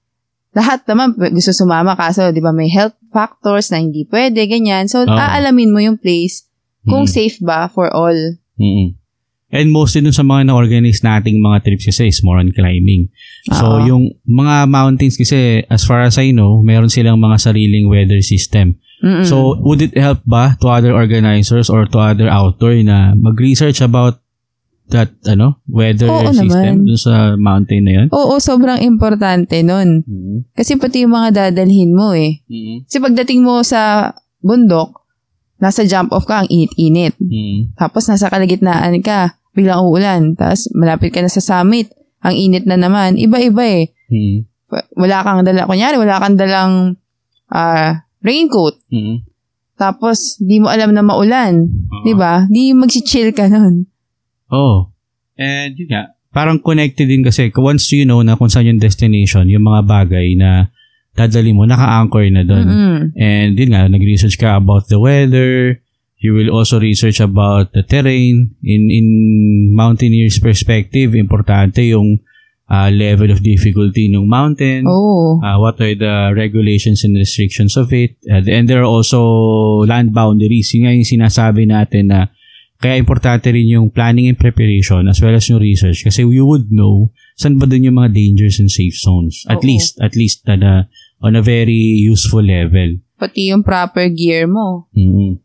lahat 0.52 0.82
naman 0.90 1.14
gusto 1.14 1.54
sumama 1.54 1.94
kaso 1.94 2.34
'di 2.34 2.42
ba 2.42 2.50
may 2.50 2.66
health 2.66 2.98
factors 3.14 3.70
na 3.70 3.78
hindi 3.78 4.04
pwede 4.10 4.44
ganyan. 4.50 4.90
So 4.90 5.06
Oo. 5.06 5.14
aalamin 5.14 5.70
mo 5.70 5.78
yung 5.78 5.96
place 5.96 6.44
kung 6.84 7.06
Mm. 7.06 7.14
safe 7.14 7.38
ba 7.40 7.70
for 7.70 7.88
all. 7.94 8.16
Mm-mm. 8.58 8.98
And 9.48 9.72
mostly 9.72 10.04
dun 10.04 10.12
sa 10.12 10.20
mga 10.20 10.52
na-organize 10.52 11.00
nating 11.00 11.40
mga 11.40 11.64
trips 11.64 11.88
kasi 11.88 12.12
is 12.12 12.20
more 12.20 12.36
on 12.36 12.52
climbing. 12.52 13.08
So, 13.48 13.80
Oo. 13.80 13.84
yung 13.88 14.04
mga 14.28 14.68
mountains 14.68 15.16
kasi, 15.16 15.64
as 15.72 15.88
far 15.88 16.04
as 16.04 16.20
I 16.20 16.36
know, 16.36 16.60
meron 16.60 16.92
silang 16.92 17.16
mga 17.16 17.40
sariling 17.40 17.88
weather 17.88 18.20
system. 18.20 18.76
Mm-mm. 19.00 19.24
So, 19.24 19.56
would 19.64 19.80
it 19.80 19.96
help 19.96 20.20
ba 20.28 20.52
to 20.60 20.68
other 20.68 20.92
organizers 20.92 21.72
or 21.72 21.88
to 21.88 21.96
other 21.96 22.28
outdoor 22.28 22.76
na 22.84 23.16
mag-research 23.16 23.80
about 23.80 24.20
that 24.88 25.12
ano 25.28 25.60
weather 25.68 26.08
Oo 26.08 26.32
system 26.32 26.84
naman. 26.84 26.88
dun 26.88 27.00
sa 27.00 27.36
mountain 27.36 27.82
na 27.84 27.92
yun? 28.02 28.06
Oo, 28.12 28.40
sobrang 28.40 28.80
importante 28.80 29.60
nun. 29.60 30.02
Mm-hmm. 30.04 30.38
Kasi 30.56 30.80
pati 30.80 31.04
yung 31.04 31.14
mga 31.14 31.28
dadalhin 31.34 31.92
mo 31.92 32.16
eh. 32.16 32.40
Mm-hmm. 32.48 32.76
Kasi 32.88 32.96
pagdating 32.98 33.40
mo 33.44 33.60
sa 33.60 34.12
bundok, 34.40 35.04
nasa 35.60 35.84
jump 35.84 36.10
off 36.16 36.24
ka, 36.24 36.44
ang 36.44 36.48
init-init. 36.48 37.14
Mm-hmm. 37.20 37.76
Tapos 37.76 38.08
nasa 38.08 38.32
kalagitnaan 38.32 38.96
ka, 39.04 39.36
biglang 39.52 39.84
uulan. 39.84 40.32
Tapos 40.34 40.72
malapit 40.72 41.12
ka 41.12 41.20
na 41.20 41.30
sa 41.30 41.44
summit, 41.44 41.92
ang 42.24 42.34
init 42.34 42.64
na 42.64 42.80
naman. 42.80 43.20
Iba-iba 43.20 43.64
eh. 43.64 43.92
Mm-hmm. 44.08 44.38
Wala 45.00 45.24
kang 45.24 45.44
dala, 45.44 45.68
kunyari, 45.68 45.96
wala 46.00 46.16
kang 46.20 46.36
dalang 46.36 46.72
ah, 47.52 48.08
raincoat. 48.24 48.80
Mm-hmm. 48.88 49.16
Tapos, 49.78 50.42
di 50.42 50.58
mo 50.58 50.66
alam 50.66 50.90
na 50.90 51.06
maulan. 51.06 51.70
Di 52.02 52.10
ba? 52.10 52.50
Di 52.50 52.74
mag-chill 52.74 53.30
ka 53.30 53.46
nun. 53.46 53.86
Oh. 54.50 54.92
And 55.38 55.76
yun 55.78 55.88
nga, 55.92 56.12
parang 56.32 56.60
connected 56.60 57.08
din 57.08 57.24
kasi 57.24 57.48
once 57.56 57.92
you 57.94 58.04
know 58.04 58.20
na 58.20 58.36
kung 58.36 58.50
saan 58.52 58.68
yung 58.68 58.82
destination, 58.82 59.48
yung 59.48 59.64
mga 59.64 59.86
bagay 59.86 60.36
na 60.36 60.68
dadali 61.18 61.50
mo, 61.50 61.66
naka-anchor 61.66 62.24
na 62.30 62.42
doon. 62.46 62.66
Mm-mm. 62.66 62.98
And 63.18 63.58
yun 63.58 63.74
nga, 63.74 63.90
nag-research 63.90 64.38
ka 64.38 64.58
about 64.58 64.86
the 64.86 65.02
weather. 65.02 65.82
You 66.18 66.34
will 66.34 66.50
also 66.50 66.82
research 66.82 67.22
about 67.22 67.74
the 67.74 67.86
terrain. 67.86 68.58
In 68.62 68.90
in 68.90 69.06
mountaineers 69.74 70.42
perspective, 70.42 71.14
importante 71.14 71.86
yung 71.94 72.22
uh, 72.70 72.90
level 72.90 73.30
of 73.30 73.42
difficulty 73.42 74.10
ng 74.10 74.26
mountain. 74.26 74.82
Oo. 74.86 75.38
Uh, 75.38 75.56
what 75.58 75.78
are 75.78 75.94
the 75.94 76.34
regulations 76.34 77.02
and 77.02 77.14
restrictions 77.14 77.74
of 77.74 77.90
it? 77.94 78.18
Uh, 78.26 78.42
and 78.46 78.66
there 78.66 78.82
are 78.82 78.90
also 78.90 79.18
land 79.86 80.10
boundaries. 80.10 80.70
Yun 80.74 80.86
nga 80.86 80.94
yung 80.94 81.06
sinasabi 81.08 81.66
natin 81.66 82.10
na 82.10 82.30
kaya 82.78 82.94
importante 82.94 83.50
rin 83.50 83.66
yung 83.66 83.90
planning 83.90 84.30
and 84.30 84.38
preparation 84.38 85.10
as 85.10 85.18
well 85.18 85.34
as 85.34 85.50
yung 85.50 85.58
research 85.58 86.06
kasi 86.06 86.22
you 86.22 86.46
would 86.46 86.70
know 86.70 87.10
saan 87.38 87.58
ba 87.58 87.66
dun 87.66 87.86
yung 87.86 87.98
mga 87.98 88.14
dangers 88.14 88.58
and 88.58 88.70
safe 88.70 88.98
zones. 88.98 89.46
At 89.46 89.62
Oo. 89.62 89.66
least, 89.66 89.98
at 90.02 90.18
least 90.18 90.42
on 90.50 90.66
a, 90.66 90.90
on 91.22 91.38
a 91.38 91.42
very 91.42 92.02
useful 92.02 92.42
level. 92.42 92.98
Pati 93.14 93.54
yung 93.54 93.62
proper 93.62 94.10
gear 94.10 94.50
mo. 94.50 94.90
mm 94.94 95.38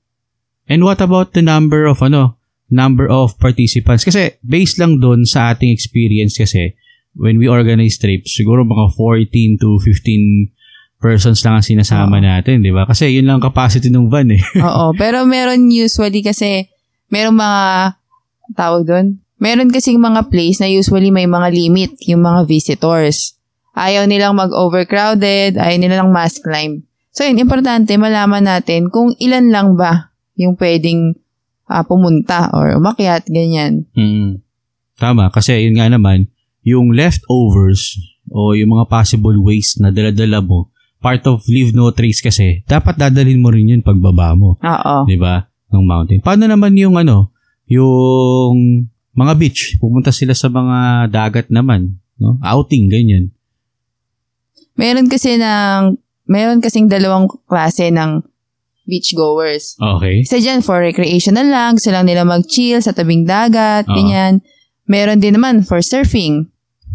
And 0.63 0.87
what 0.87 1.03
about 1.03 1.35
the 1.35 1.43
number 1.43 1.83
of 1.85 1.99
ano, 1.99 2.39
number 2.71 3.11
of 3.11 3.35
participants? 3.35 4.07
Kasi 4.07 4.39
based 4.41 4.79
lang 4.79 5.03
doon 5.03 5.27
sa 5.27 5.51
ating 5.51 5.69
experience 5.69 6.39
kasi, 6.39 6.71
when 7.19 7.35
we 7.35 7.51
organize 7.51 7.99
trips, 7.99 8.31
siguro 8.31 8.63
mga 8.63 8.95
14 8.95 9.59
to 9.59 9.75
15 9.83 10.55
persons 11.03 11.43
lang 11.43 11.59
ang 11.59 11.65
sinasama 11.67 12.17
Oo. 12.17 12.23
natin, 12.23 12.63
di 12.63 12.71
ba? 12.71 12.87
Kasi 12.87 13.11
yun 13.11 13.27
lang 13.27 13.43
ang 13.43 13.51
capacity 13.51 13.91
ng 13.91 14.07
van 14.07 14.31
eh. 14.31 14.39
Oo, 14.63 14.95
pero 14.95 15.27
meron 15.27 15.67
usually 15.67 16.23
kasi, 16.23 16.71
meron 17.13 17.37
mga, 17.37 17.93
tawag 18.57 18.89
doon, 18.89 19.21
meron 19.37 19.69
kasing 19.69 20.01
mga 20.01 20.33
place 20.33 20.57
na 20.57 20.65
usually 20.65 21.13
may 21.13 21.29
mga 21.29 21.53
limit, 21.53 21.93
yung 22.09 22.25
mga 22.25 22.49
visitors. 22.49 23.37
Ayaw 23.77 24.09
nilang 24.09 24.33
mag-overcrowded, 24.33 25.61
ayaw 25.61 25.77
nilang 25.77 26.09
mass 26.09 26.41
climb. 26.41 26.81
So 27.13 27.21
yun, 27.21 27.37
importante 27.37 27.93
malaman 27.93 28.49
natin 28.49 28.89
kung 28.89 29.13
ilan 29.21 29.53
lang 29.53 29.77
ba 29.77 30.09
yung 30.33 30.57
pwedeng 30.57 31.13
ah, 31.69 31.85
pumunta 31.85 32.49
or 32.57 32.73
umakyat, 32.81 33.29
ganyan. 33.29 33.85
Mm. 33.93 34.41
Tama, 34.97 35.29
kasi 35.29 35.69
yun 35.69 35.77
nga 35.77 35.89
naman, 35.89 36.33
yung 36.65 36.93
leftovers 36.93 37.97
o 38.33 38.57
yung 38.57 38.73
mga 38.73 38.89
possible 38.89 39.37
waste 39.41 39.77
na 39.77 39.93
daladala 39.93 40.41
mo, 40.41 40.73
part 41.03 41.21
of 41.27 41.43
leave 41.45 41.75
no 41.75 41.91
trace 41.91 42.23
kasi, 42.23 42.63
dapat 42.65 42.95
dadalhin 42.97 43.43
mo 43.43 43.51
rin 43.51 43.77
yun 43.77 43.83
pagbaba 43.85 44.33
mo. 44.33 44.57
Oo. 44.57 44.95
di 45.05 45.19
ba? 45.19 45.52
Ng 45.73 45.85
mountain. 45.89 46.21
Paano 46.21 46.45
naman 46.45 46.77
yung 46.77 46.95
ano, 46.95 47.33
yung 47.65 48.85
mga 49.17 49.33
beach? 49.37 49.61
Pumunta 49.81 50.13
sila 50.13 50.37
sa 50.37 50.47
mga 50.53 51.09
dagat 51.09 51.47
naman, 51.49 51.97
no? 52.21 52.37
Outing 52.45 52.93
ganyan. 52.93 53.33
Meron 54.77 55.09
kasi 55.09 55.37
ng, 55.37 55.97
meron 56.29 56.61
kasing 56.61 56.89
dalawang 56.89 57.29
klase 57.49 57.89
ng 57.89 58.21
beach 58.85 59.15
goers. 59.15 59.77
Okay. 59.79 60.25
Isa 60.25 60.41
dyan 60.41 60.61
for 60.61 60.81
recreational 60.81 61.47
lang, 61.47 61.79
gusto 61.79 61.89
lang 61.93 62.05
nila 62.05 62.27
mag-chill 62.27 62.81
sa 62.83 62.91
tabing 62.91 63.23
dagat, 63.23 63.87
Oo. 63.87 63.95
ganyan. 63.95 64.43
Meron 64.85 65.23
din 65.23 65.39
naman 65.39 65.63
for 65.63 65.79
surfing. 65.79 66.51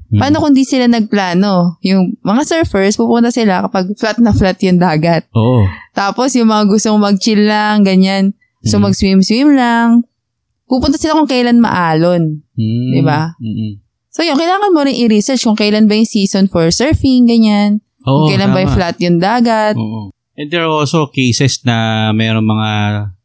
Hmm. 0.08 0.20
Paano 0.24 0.40
kung 0.40 0.56
di 0.56 0.64
sila 0.64 0.88
nagplano? 0.88 1.80
Yung 1.84 2.16
mga 2.24 2.42
surfers, 2.44 2.96
pupunta 2.96 3.28
sila 3.28 3.64
kapag 3.68 3.92
flat 3.96 4.16
na 4.20 4.32
flat 4.32 4.56
yung 4.64 4.80
dagat. 4.80 5.28
Oo. 5.36 5.68
Tapos 5.92 6.32
yung 6.36 6.48
mga 6.48 6.64
gustong 6.68 7.00
mag-chill 7.00 7.44
lang, 7.44 7.84
ganyan. 7.84 8.32
So 8.66 8.78
Mm. 8.78 8.90
mag-swim-swim 8.90 9.48
lang. 9.54 10.02
Pupunta 10.66 10.98
sila 10.98 11.14
kung 11.16 11.30
kailan 11.30 11.62
maalon. 11.62 12.42
Mm. 12.58 12.90
Di 12.92 13.00
ba? 13.02 13.32
So 14.10 14.26
yun, 14.26 14.34
kailangan 14.34 14.74
mo 14.74 14.82
rin 14.82 14.98
i-research 14.98 15.46
kung 15.46 15.56
kailan 15.56 15.86
ba 15.86 15.94
yung 15.94 16.08
season 16.08 16.50
for 16.50 16.66
surfing, 16.68 17.24
ganyan. 17.24 17.80
Oo, 18.04 18.26
kung 18.26 18.34
kailan 18.34 18.50
ba 18.50 18.60
yung 18.60 18.72
tama. 18.74 18.78
flat 18.78 18.96
yung 18.98 19.18
dagat. 19.22 19.74
Oo. 19.78 20.10
And 20.38 20.50
there 20.50 20.62
are 20.62 20.70
also 20.70 21.06
cases 21.10 21.62
na 21.62 22.10
mayroong 22.10 22.46
mga 22.46 22.70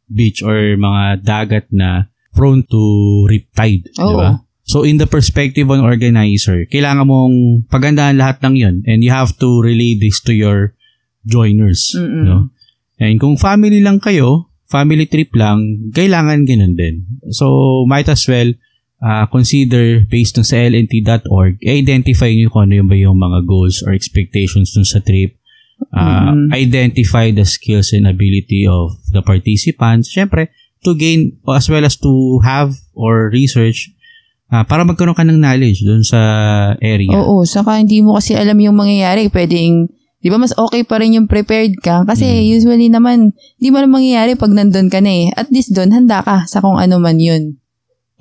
beach 0.08 0.42
or 0.42 0.74
mga 0.74 1.22
dagat 1.22 1.66
na 1.70 2.10
prone 2.34 2.62
to 2.66 2.82
riptide, 3.26 3.86
di 3.86 4.02
Oo. 4.02 4.18
ba? 4.18 4.30
So 4.64 4.82
in 4.82 4.96
the 4.96 5.06
perspective 5.06 5.68
of 5.68 5.76
an 5.76 5.84
organizer, 5.84 6.64
kailangan 6.66 7.04
mong 7.04 7.34
pagandahan 7.68 8.16
lahat 8.16 8.40
ng 8.40 8.54
'yon 8.56 8.76
and 8.88 9.04
you 9.04 9.12
have 9.12 9.36
to 9.36 9.60
relay 9.60 9.92
this 9.92 10.24
to 10.24 10.32
your 10.32 10.72
joiners, 11.22 11.92
Mm-mm. 11.92 12.24
no? 12.24 12.36
And 12.96 13.20
kung 13.20 13.36
family 13.36 13.84
lang 13.84 14.00
kayo, 14.00 14.48
family 14.68 15.06
trip 15.06 15.32
lang, 15.36 15.90
kailangan 15.92 16.48
ganun 16.48 16.74
din. 16.74 17.04
So 17.30 17.84
might 17.84 18.08
as 18.08 18.24
well 18.26 18.52
uh, 19.04 19.26
consider 19.28 20.04
based 20.08 20.40
on 20.40 20.44
sa 20.44 20.56
lnt.org, 20.56 21.60
identify 21.64 22.32
nyo 22.32 22.48
kung 22.48 22.70
ano 22.70 22.82
yung 22.82 22.88
ba 22.88 22.96
yung 22.96 23.18
mga 23.20 23.44
goals 23.44 23.84
or 23.84 23.92
expectations 23.92 24.72
dun 24.72 24.88
sa 24.88 25.00
trip. 25.04 25.36
Uh, 25.92 26.32
Mm. 26.34 26.54
Identify 26.54 27.34
the 27.34 27.44
skills 27.44 27.92
and 27.92 28.06
ability 28.06 28.64
of 28.64 28.94
the 29.10 29.20
participants. 29.20 30.10
Siyempre, 30.10 30.48
to 30.86 30.94
gain 30.94 31.34
as 31.50 31.66
well 31.66 31.82
as 31.84 31.98
to 31.98 32.38
have 32.44 32.72
or 32.94 33.28
research 33.32 33.90
uh, 34.52 34.62
para 34.62 34.86
magkaroon 34.86 35.16
ka 35.16 35.26
ng 35.26 35.40
knowledge 35.40 35.82
dun 35.82 36.04
sa 36.06 36.20
area. 36.78 37.10
Oo, 37.16 37.42
saka 37.42 37.80
hindi 37.80 38.04
mo 38.04 38.14
kasi 38.14 38.38
alam 38.38 38.56
yung 38.60 38.76
mangyayari. 38.78 39.26
Pwedeng, 39.32 39.90
di 40.24 40.32
ba 40.32 40.40
mas 40.40 40.56
okay 40.56 40.88
pa 40.88 40.96
rin 40.96 41.12
yung 41.12 41.28
prepared 41.28 41.76
ka? 41.78 42.00
Kasi 42.02 42.24
Mm. 42.24 42.44
usually 42.48 42.88
naman, 42.88 43.36
di 43.60 43.68
mo 43.68 43.76
alam 43.76 43.92
mangyayari 43.92 44.34
pag 44.34 44.48
nandun 44.48 44.88
ka 44.88 45.04
na 45.04 45.12
eh. 45.12 45.26
At 45.36 45.52
least 45.52 45.76
doon, 45.76 45.92
handa 45.92 46.24
ka 46.24 46.48
sa 46.48 46.64
kung 46.64 46.80
ano 46.80 46.96
man 46.96 47.20
yun. 47.20 47.60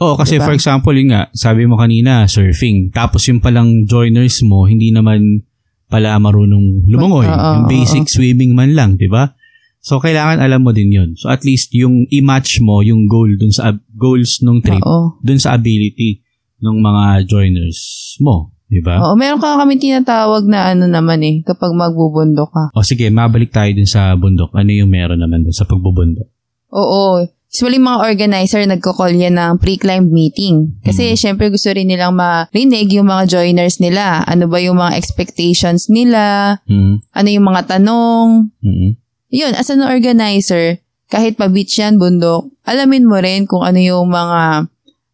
Oo, 0.03 0.19
kasi 0.19 0.35
Diba? 0.35 0.51
for 0.51 0.53
example, 0.53 0.91
yun 0.91 1.15
nga, 1.15 1.31
sabi 1.31 1.63
mo 1.63 1.79
kanina, 1.79 2.27
surfing. 2.27 2.91
Tapos 2.91 3.23
yung 3.31 3.39
palang 3.39 3.87
joiners 3.87 4.43
mo, 4.43 4.67
hindi 4.67 4.91
naman 4.91 5.47
pala 5.87 6.19
marunong 6.19 6.89
lumangoy. 6.91 7.23
Oo, 7.23 7.39
yung 7.55 7.65
oo, 7.65 7.71
basic 7.71 8.11
swimming 8.11 8.51
man 8.51 8.75
lang, 8.75 8.99
di 8.99 9.07
ba? 9.07 9.31
So, 9.79 9.99
kailangan 9.99 10.39
alam 10.39 10.63
mo 10.63 10.71
din 10.71 10.91
yun. 10.91 11.09
So, 11.15 11.27
at 11.27 11.43
least 11.43 11.75
yung 11.75 12.07
i-match 12.07 12.59
mo 12.59 12.79
yung 12.79 13.07
goal 13.07 13.35
dun 13.35 13.51
sa 13.51 13.71
ab- 13.71 13.83
goals 13.91 14.39
nung 14.39 14.59
trip, 14.59 14.79
Oo. 14.79 15.19
dun 15.19 15.37
sa 15.37 15.53
ability 15.53 16.23
ng 16.59 16.79
mga 16.79 17.27
joiners 17.27 17.79
mo, 18.19 18.52
di 18.73 18.81
ba? 18.81 18.97
Oo, 18.99 19.13
meron 19.13 19.37
ka 19.37 19.53
kami 19.55 19.77
tinatawag 19.77 20.43
na 20.43 20.73
ano 20.73 20.89
naman 20.89 21.21
eh, 21.21 21.45
kapag 21.45 21.69
magbubundok 21.71 22.49
ka. 22.49 22.63
O 22.73 22.81
sige, 22.81 23.07
mabalik 23.07 23.53
tayo 23.53 23.69
dun 23.69 23.85
sa 23.85 24.17
bundok. 24.17 24.49
Ano 24.51 24.73
yung 24.73 24.89
meron 24.89 25.21
naman 25.21 25.45
dun 25.45 25.53
sa 25.53 25.63
pagbubundok? 25.63 26.25
Oo. 26.73 27.21
Usually 27.53 27.77
mga 27.77 28.01
organizer 28.01 28.65
nagko-call 28.65 29.13
yan 29.13 29.37
ng 29.37 29.61
pre-climb 29.61 30.09
meeting. 30.09 30.73
Kasi 30.81 31.13
Mm. 31.13 31.17
syempre 31.21 31.53
gusto 31.53 31.69
rin 31.69 31.85
nilang 31.85 32.17
marinig 32.17 32.89
yung 32.89 33.05
mga 33.05 33.29
joiners 33.29 33.77
nila. 33.77 34.25
Ano 34.25 34.49
ba 34.49 34.57
yung 34.57 34.81
mga 34.81 34.97
expectations 34.97 35.85
nila? 35.85 36.57
Hmm. 36.65 37.05
Ano 37.13 37.27
yung 37.29 37.45
mga 37.45 37.77
tanong? 37.77 38.49
Hmm. 38.57 38.97
Yun, 39.29 39.53
as 39.53 39.69
an 39.69 39.85
organizer, 39.85 40.81
kahit 41.09 41.37
pa-beach 41.37 41.77
yan, 41.77 42.01
bundok, 42.01 42.49
alamin 42.65 43.05
mo 43.05 43.21
rin 43.21 43.45
kung 43.45 43.61
ano 43.61 43.77
yung 43.77 44.09
mga 44.09 44.65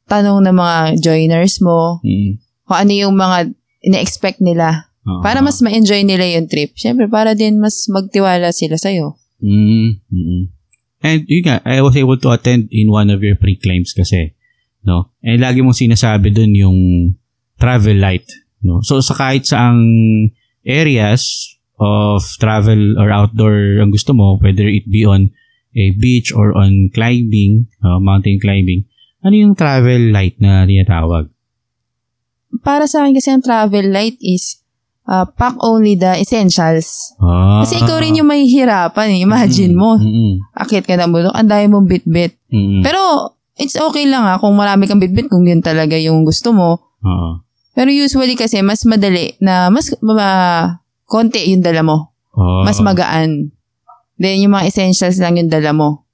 tanong 0.08 0.40
ng 0.40 0.56
mga 0.56 0.76
joiners 0.98 1.60
mo, 1.60 2.00
Hmm. 2.00 2.40
Kung 2.70 2.78
ano 2.78 2.94
yung 2.94 3.18
mga 3.18 3.50
ina-expect 3.82 4.46
nila. 4.46 4.94
Oo. 5.10 5.26
Para 5.26 5.42
mas 5.42 5.58
ma-enjoy 5.66 6.06
nila 6.06 6.30
yung 6.30 6.46
trip. 6.46 6.78
Syempre, 6.78 7.10
para 7.10 7.34
din 7.34 7.58
mas 7.58 7.90
magtiwala 7.90 8.54
sila 8.54 8.78
sa'yo. 8.78 9.18
Mm, 9.42 9.98
mm 10.06 10.44
And 11.00 11.24
yun 11.32 11.48
nga, 11.48 11.64
I 11.64 11.80
was 11.80 11.96
able 11.96 12.20
to 12.20 12.36
attend 12.36 12.68
in 12.76 12.92
one 12.92 13.08
of 13.08 13.24
your 13.24 13.40
pre-climbs 13.40 13.96
kasi, 13.96 14.36
no? 14.84 15.16
And 15.24 15.40
lagi 15.40 15.64
mong 15.64 15.80
sinasabi 15.80 16.36
dun 16.36 16.52
yung 16.52 16.80
travel 17.56 18.04
light, 18.04 18.28
no? 18.60 18.84
So, 18.84 19.00
sa 19.00 19.16
kahit 19.16 19.48
saang 19.48 19.80
areas 20.68 21.56
of 21.80 22.20
travel 22.44 23.00
or 23.00 23.16
outdoor 23.16 23.80
ang 23.80 23.96
gusto 23.96 24.12
mo, 24.12 24.36
whether 24.44 24.68
it 24.68 24.92
be 24.92 25.08
on 25.08 25.32
a 25.72 25.96
beach 25.96 26.36
or 26.36 26.52
on 26.52 26.92
climbing, 26.92 27.72
uh, 27.80 28.04
mountain 28.04 28.36
climbing, 28.36 28.84
ano 29.24 29.36
yung 29.40 29.56
travel 29.56 30.12
light 30.12 30.36
na 30.44 30.68
tinatawag? 30.68 31.32
Para 32.62 32.90
sa 32.90 33.06
akin 33.06 33.14
kasi 33.14 33.30
ang 33.30 33.46
travel 33.46 33.94
light 33.94 34.18
is 34.20 34.60
uh, 35.06 35.26
pack 35.26 35.58
only 35.62 35.94
the 35.94 36.18
essentials. 36.18 37.14
Ah, 37.22 37.62
Kasi 37.64 37.82
ikaw 37.82 37.98
rin 38.02 38.18
yung 38.18 38.30
mahihirapan 38.30 39.18
eh. 39.18 39.26
Imagine 39.26 39.74
mo, 39.74 39.98
Mm-mm. 39.98 40.42
akit 40.54 40.86
ka 40.86 40.98
ng 40.98 41.10
bundok, 41.14 41.34
ang 41.34 41.50
dami 41.50 41.66
mong 41.70 41.88
bit-bit. 41.90 42.38
Mm-mm. 42.50 42.82
Pero, 42.82 43.34
it's 43.60 43.76
okay 43.76 44.08
lang 44.08 44.24
ah 44.24 44.40
kung 44.40 44.56
marami 44.56 44.88
kang 44.88 45.04
bit-bit 45.04 45.28
kung 45.28 45.44
yun 45.44 45.60
talaga 45.60 46.00
yung 46.00 46.24
gusto 46.24 46.56
mo. 46.56 46.96
Oo. 47.04 47.44
Pero 47.76 47.92
usually 47.92 48.36
kasi 48.36 48.64
mas 48.64 48.84
madali 48.88 49.36
na 49.40 49.68
mas 49.72 49.92
ma, 50.00 50.80
konti 51.06 51.52
yung 51.52 51.60
dala 51.64 51.84
mo. 51.84 52.16
Oo. 52.36 52.64
Mas 52.64 52.80
magaan. 52.80 53.52
Then 54.20 54.44
yung 54.44 54.56
mga 54.56 54.68
essentials 54.68 55.20
lang 55.20 55.40
yung 55.40 55.52
dala 55.52 55.72
mo. 55.76 56.08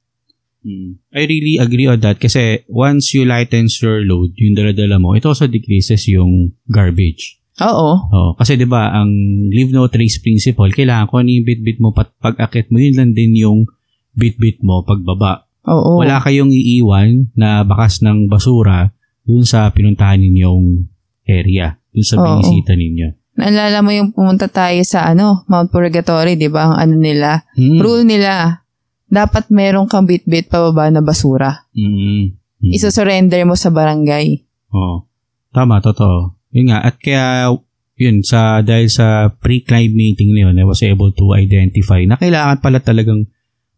Mm. 0.65 0.97
I 1.13 1.29
really 1.29 1.61
agree 1.61 1.85
on 1.85 2.01
that 2.01 2.17
kasi 2.17 2.65
once 2.65 3.13
you 3.13 3.21
lightens 3.23 3.77
your 3.85 4.01
load, 4.01 4.33
yung 4.33 4.57
dala-dala 4.57 4.97
mo, 4.97 5.13
it 5.13 5.21
also 5.21 5.45
decreases 5.45 6.09
yung 6.09 6.57
garbage. 6.65 7.37
Oo. 7.61 7.89
Oh, 8.11 8.29
kasi 8.35 8.59
'di 8.59 8.67
ba 8.67 8.91
ang 8.91 9.13
leave 9.53 9.71
no 9.71 9.87
trace 9.87 10.19
principle, 10.19 10.73
kailangan 10.73 11.07
ko 11.07 11.23
ano 11.23 11.29
yung 11.31 11.47
bit-bit 11.47 11.79
mo 11.79 11.93
pat 11.93 12.11
pag-akit 12.19 12.67
mo, 12.73 12.81
yun 12.81 12.97
lang 12.97 13.11
din 13.15 13.37
yung 13.37 13.69
bit-bit 14.17 14.59
mo 14.65 14.83
pagbaba. 14.83 15.47
Oo. 15.69 16.01
Wala 16.01 16.19
kayong 16.19 16.51
iiwan 16.51 17.31
na 17.37 17.63
bakas 17.63 18.03
ng 18.03 18.27
basura 18.27 18.91
dun 19.23 19.47
sa 19.47 19.69
pinuntahan 19.71 20.19
ninyong 20.19 20.83
area, 21.29 21.77
dun 21.93 22.05
sa 22.05 22.19
binisita 22.19 22.73
ninyo. 22.73 23.25
Naalala 23.35 23.83
mo 23.83 23.91
yung 23.91 24.15
pumunta 24.15 24.47
tayo 24.47 24.79
sa 24.87 25.11
ano, 25.11 25.43
Mount 25.51 25.67
Purgatory, 25.67 26.39
di 26.39 26.47
ba? 26.47 26.71
Ang 26.71 26.75
ano 26.79 26.95
nila. 26.95 27.43
Mm. 27.59 27.79
Rule 27.83 28.07
nila, 28.07 28.63
dapat 29.05 29.49
meron 29.53 29.85
kang 29.85 30.09
bit-bit 30.09 30.49
pababa 30.49 30.89
na 30.89 31.01
basura. 31.01 31.65
Mm. 31.77 32.35
Mm. 32.61 32.71
Iso-surrender 32.73 33.45
mo 33.45 33.53
sa 33.53 33.69
barangay. 33.69 34.41
Oo. 34.73 35.05
Tama, 35.53 35.79
totoo. 35.79 36.35
Yun 36.51 36.73
nga. 36.73 36.83
At 36.83 36.97
kaya, 36.97 37.53
yun, 37.95 38.25
sa, 38.25 38.59
dahil 38.65 38.89
sa 38.89 39.29
pre-climb 39.29 39.93
meeting 39.93 40.33
na 40.33 40.49
yun, 40.49 40.59
I 40.59 40.65
was 40.65 40.81
able 40.81 41.13
to 41.15 41.37
identify 41.37 42.01
na 42.03 42.17
kailangan 42.17 42.59
pala 42.59 42.81
talagang 42.81 43.29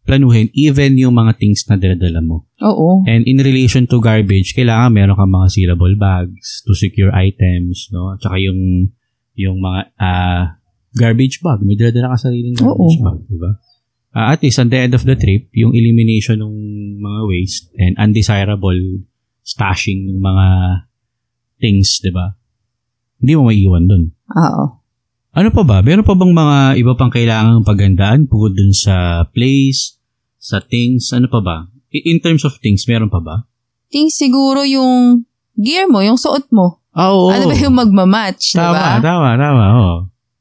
planuhin 0.08 0.48
even 0.56 0.96
yung 0.96 1.12
mga 1.12 1.36
things 1.36 1.68
na 1.68 1.76
daladala 1.76 2.24
mo. 2.24 2.48
Oo. 2.64 3.04
And 3.04 3.28
in 3.28 3.44
relation 3.44 3.84
to 3.92 4.00
garbage, 4.00 4.56
kailangan 4.56 4.96
meron 4.96 5.20
kang 5.20 5.28
mga 5.28 5.52
sealable 5.52 5.94
bags 6.00 6.64
to 6.64 6.72
secure 6.72 7.12
items, 7.12 7.92
no? 7.92 8.16
At 8.16 8.24
saka 8.24 8.40
yung, 8.40 8.88
yung 9.36 9.60
mga 9.60 9.92
ah, 10.00 10.56
garbage 10.96 11.44
bag. 11.44 11.60
May 11.60 11.76
daladala 11.76 12.16
ka 12.16 12.24
sariling 12.24 12.56
garbage 12.56 12.96
Oo. 12.98 13.04
bag, 13.04 13.18
di 13.28 13.36
ba? 13.36 13.52
Ah, 14.18 14.34
at 14.34 14.42
least, 14.42 14.58
at 14.58 14.66
the 14.66 14.74
end 14.82 14.98
of 14.98 15.06
the 15.06 15.14
trip, 15.14 15.46
yung 15.54 15.70
elimination 15.78 16.42
ng 16.42 16.54
mga 16.98 17.20
waste 17.30 17.70
and 17.78 17.94
undesirable 18.02 18.74
stashing 19.46 20.10
ng 20.10 20.18
mga 20.18 20.46
things, 21.62 22.02
di 22.02 22.10
ba? 22.10 22.34
Hindi 23.22 23.32
mo 23.38 23.46
maiiwan 23.46 23.86
dun. 23.86 24.10
Oo. 24.34 24.64
Ano 25.38 25.48
pa 25.54 25.62
ba? 25.62 25.86
Meron 25.86 26.02
pa 26.02 26.18
bang 26.18 26.34
mga 26.34 26.58
iba 26.82 26.92
pang 26.98 27.14
kailangang 27.14 27.62
pagandaan 27.62 28.26
bukod 28.26 28.58
dun 28.58 28.74
sa 28.74 29.22
place, 29.30 29.94
sa 30.42 30.58
things, 30.58 31.14
ano 31.14 31.30
pa 31.30 31.38
ba? 31.38 31.56
In 31.94 32.18
terms 32.18 32.42
of 32.42 32.58
things, 32.58 32.90
meron 32.90 33.14
pa 33.14 33.22
ba? 33.22 33.46
Think 33.86 34.10
siguro 34.10 34.66
yung 34.66 35.22
gear 35.54 35.86
mo, 35.86 36.02
yung 36.02 36.18
suot 36.18 36.50
mo. 36.50 36.82
Ah, 36.90 37.14
oo. 37.14 37.30
Ano 37.30 37.46
ba 37.46 37.54
yung 37.54 37.78
magmamatch, 37.78 38.50
di 38.50 38.58
Tama, 38.58 38.74
ba? 38.74 38.98
tama, 38.98 39.28
tama. 39.38 39.64
Oo. 39.78 39.96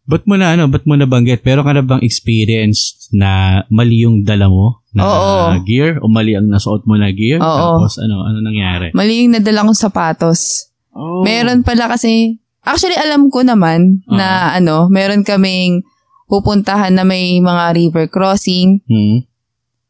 Ba't 0.08 0.24
mo 0.24 0.40
na, 0.40 0.56
ano, 0.56 0.72
ba't 0.72 0.88
mo 0.88 0.96
nabanggit? 0.96 1.44
Pero 1.44 1.68
ka 1.68 1.76
na 1.76 1.84
bang 1.84 2.00
experience 2.00 3.12
na 3.12 3.62
mali 3.68 4.08
yung 4.08 4.24
dala 4.24 4.48
mo 4.48 4.80
na 4.96 5.04
Oo. 5.04 5.36
gear 5.68 6.00
o 6.00 6.08
mali 6.08 6.32
ang 6.32 6.48
nasuot 6.48 6.88
mo 6.88 6.96
na 6.96 7.12
gear? 7.12 7.44
Oo. 7.44 7.84
Tapos 7.84 8.00
ano, 8.00 8.24
ano 8.24 8.40
nangyari? 8.40 8.96
Mali 8.96 9.28
yung 9.28 9.36
nadala 9.36 9.68
kong 9.68 9.76
sapatos. 9.76 10.72
Oh. 10.96 11.28
Meron 11.28 11.60
pala 11.62 11.92
kasi, 11.92 12.40
actually 12.64 12.96
alam 12.96 13.28
ko 13.28 13.44
naman 13.44 14.02
na 14.08 14.56
ano, 14.56 14.88
meron 14.88 15.28
kaming 15.28 15.84
pupuntahan 16.32 16.96
na 16.96 17.04
may 17.04 17.44
mga 17.44 17.76
river 17.76 18.08
crossing. 18.08 18.80
Hmm. 18.88 19.28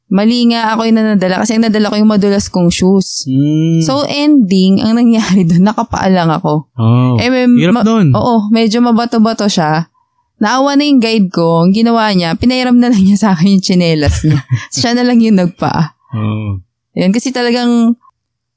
Mali 0.07 0.49
nga 0.49 0.71
ako 0.71 0.87
yung 0.87 0.97
nadala 0.97 1.43
kasi 1.43 1.59
ang 1.59 1.67
nadala 1.67 1.91
ko 1.91 1.95
yung 1.99 2.09
madulas 2.09 2.47
kong 2.47 2.71
shoes. 2.71 3.27
Hmm. 3.27 3.85
So 3.85 4.01
ending, 4.07 4.79
ang 4.81 4.97
nangyari 4.97 5.45
doon, 5.49 5.61
nakapaalang 5.67 6.31
ako. 6.41 6.73
oh. 6.73 7.21
Eh, 7.21 7.29
may, 7.29 7.45
Hirap 7.45 7.73
ma- 7.75 7.85
nun. 7.85 8.17
Oo, 8.17 8.47
medyo 8.49 8.81
mabato-bato 8.81 9.45
siya. 9.45 9.93
Naawa 10.37 10.77
na 10.77 10.85
yung 10.85 11.01
guide 11.01 11.33
ko, 11.33 11.65
ang 11.65 11.73
ginawa 11.73 12.13
niya, 12.13 12.37
pinairam 12.37 12.77
na 12.77 12.93
lang 12.93 13.01
niya 13.01 13.17
sa 13.17 13.29
akin 13.33 13.57
yung 13.57 13.63
tsinelas 13.65 14.21
niya. 14.21 14.41
siya 14.77 14.91
na 14.93 15.03
lang 15.05 15.17
yung 15.17 15.37
nagpaa. 15.37 15.97
Oo. 16.13 16.61
Yan, 16.93 17.09
kasi 17.09 17.33
talagang, 17.33 17.97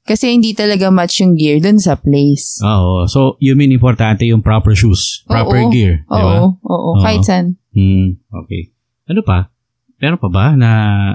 kasi 0.05 0.29
hindi 0.33 0.53
talaga 0.53 0.93
match 0.93 1.25
yung 1.25 1.33
gear 1.33 1.57
dun 1.57 1.81
sa 1.81 1.97
place. 1.97 2.61
Oo. 2.61 3.09
So, 3.09 3.37
you 3.41 3.57
mean 3.57 3.73
importante 3.73 4.29
yung 4.29 4.45
proper 4.45 4.77
shoes, 4.77 5.25
proper 5.25 5.65
Oo. 5.65 5.73
gear, 5.73 6.05
di 6.05 6.13
Oo, 6.13 6.21
ba? 6.21 6.37
oo, 6.53 6.89
Oo. 6.93 7.01
kahit 7.01 7.25
saan. 7.25 7.57
Hmm, 7.73 8.21
okay. 8.29 8.69
Ano 9.09 9.25
pa? 9.25 9.49
Meron 10.01 10.17
pa 10.17 10.29
ba 10.33 10.45
na 10.57 10.69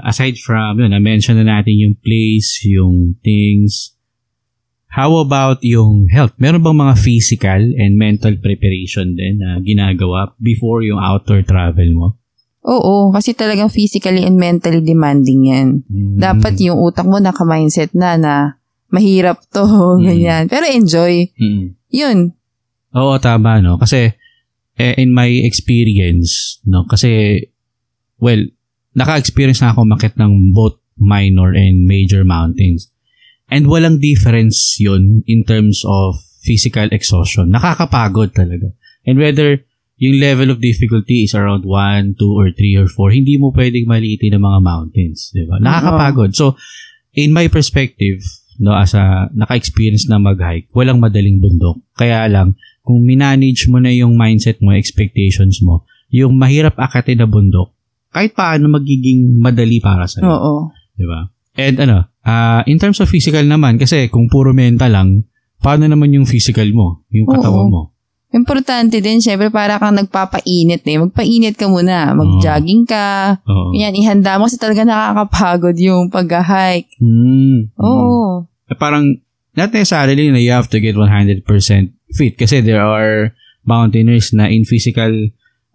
aside 0.07 0.39
from 0.39 0.79
yun, 0.79 0.91
na-mention 0.91 1.35
na 1.35 1.59
natin 1.59 1.75
yung 1.75 1.95
place, 1.99 2.63
yung 2.63 3.19
things, 3.19 3.96
how 4.87 5.17
about 5.17 5.59
yung 5.61 6.07
health? 6.09 6.33
Meron 6.37 6.63
bang 6.63 6.77
mga 6.77 6.95
physical 6.97 7.61
and 7.75 7.95
mental 7.95 8.33
preparation 8.39 9.13
din 9.13 9.39
na 9.39 9.59
ginagawa 9.59 10.31
before 10.39 10.81
yung 10.81 10.97
outdoor 10.97 11.43
travel 11.43 11.89
mo? 11.93 12.07
Oo, 12.67 13.15
kasi 13.15 13.31
talagang 13.31 13.71
physically 13.71 14.27
and 14.27 14.35
mentally 14.35 14.83
demanding 14.83 15.47
yan. 15.47 15.67
Hmm. 15.87 16.19
Dapat 16.19 16.59
yung 16.59 16.75
utak 16.83 17.07
mo 17.07 17.15
naka-mindset 17.15 17.95
na 17.95 18.19
na 18.19 18.33
mahirap 18.91 19.39
to, 19.51 19.63
Mm. 19.99 20.03
ganyan. 20.03 20.43
Pero 20.51 20.67
enjoy. 20.67 21.31
Hmm. 21.39 21.75
Yun. 21.87 22.35
Oo, 22.91 23.15
tama, 23.23 23.63
no? 23.63 23.79
Kasi, 23.79 24.11
eh, 24.75 24.93
in 24.99 25.15
my 25.15 25.27
experience, 25.47 26.59
no? 26.67 26.83
Kasi, 26.83 27.39
well, 28.19 28.43
naka-experience 28.91 29.63
na 29.63 29.71
ako 29.71 29.87
makit 29.87 30.19
ng 30.19 30.51
both 30.51 30.75
minor 30.97 31.53
and 31.53 31.87
major 31.87 32.25
mountains. 32.27 32.91
And 33.47 33.71
walang 33.71 34.03
difference 34.03 34.75
yun 34.79 35.23
in 35.27 35.47
terms 35.47 35.83
of 35.87 36.19
physical 36.43 36.87
exhaustion. 36.91 37.55
Nakakapagod 37.55 38.35
talaga. 38.35 38.75
And 39.07 39.15
whether 39.19 39.63
yung 39.97 40.21
level 40.21 40.53
of 40.53 40.61
difficulty 40.61 41.25
is 41.25 41.33
around 41.33 41.65
1, 41.65 42.19
2, 42.19 42.27
or 42.27 42.53
3, 42.53 42.75
or 42.77 42.87
4, 42.87 43.17
hindi 43.17 43.39
mo 43.41 43.49
pwedeng 43.55 43.89
maliitin 43.89 44.37
ng 44.37 44.43
mga 44.43 44.59
mountains. 44.61 45.33
Di 45.33 45.47
ba? 45.47 45.57
Nakakapagod. 45.57 46.37
So, 46.37 46.53
in 47.17 47.33
my 47.33 47.49
perspective, 47.49 48.21
no, 48.61 48.77
as 48.77 48.93
a 48.93 49.31
naka-experience 49.33 50.05
na 50.05 50.21
mag-hike, 50.21 50.69
walang 50.77 51.01
madaling 51.01 51.41
bundok. 51.41 51.81
Kaya 51.97 52.29
lang, 52.29 52.53
kung 52.85 53.01
minanage 53.01 53.65
mo 53.67 53.81
na 53.81 53.89
yung 53.89 54.13
mindset 54.13 54.61
mo, 54.61 54.69
expectations 54.71 55.59
mo, 55.65 55.87
yung 56.13 56.37
mahirap 56.37 56.77
akatin 56.77 57.25
na 57.25 57.27
bundok, 57.27 57.73
kahit 58.13 58.37
paano 58.37 58.69
magiging 58.71 59.41
madali 59.41 59.81
para 59.81 60.05
sa 60.05 60.21
Oo. 60.23 60.71
Di 60.93 61.05
ba? 61.09 61.25
And 61.57 61.75
ano, 61.81 61.97
ah, 62.21 62.61
in 62.69 62.77
terms 62.77 63.01
of 63.01 63.09
physical 63.09 63.43
naman, 63.43 63.81
kasi 63.81 64.07
kung 64.13 64.29
puro 64.29 64.53
mental 64.53 64.93
lang, 64.93 65.09
paano 65.59 65.89
naman 65.89 66.13
yung 66.13 66.29
physical 66.29 66.69
mo? 66.71 67.01
Yung 67.09 67.25
katawan 67.25 67.67
Oo. 67.67 67.73
mo? 67.73 67.81
Importante 68.27 68.99
din, 68.99 69.23
syempre, 69.23 69.49
para 69.49 69.79
kang 69.79 69.95
nagpapainit 69.95 70.83
eh. 70.83 70.99
Magpainit 70.99 71.55
ka 71.55 71.65
muna. 71.71 72.11
Mag-jogging 72.11 72.83
ka. 72.85 73.39
Oo. 73.47 73.71
Yan, 73.73 73.95
ihanda 73.95 74.35
mo 74.37 74.45
kasi 74.45 74.59
talaga 74.59 74.83
nakakapagod 74.83 75.79
yung 75.79 76.11
pag-hike. 76.11 76.91
Hmm. 76.99 77.71
Oo. 77.79 78.45
Eh, 78.67 78.75
parang, 78.75 79.15
not 79.57 79.73
necessarily 79.73 80.29
na 80.29 80.37
you 80.37 80.53
have 80.53 80.69
to 80.69 80.77
get 80.77 80.93
100% 80.93 81.41
fit 82.13 82.37
kasi 82.37 82.61
there 82.61 82.85
are 82.85 83.33
mountaineers 83.65 84.31
na 84.31 84.45
in 84.47 84.63
physical 84.63 85.11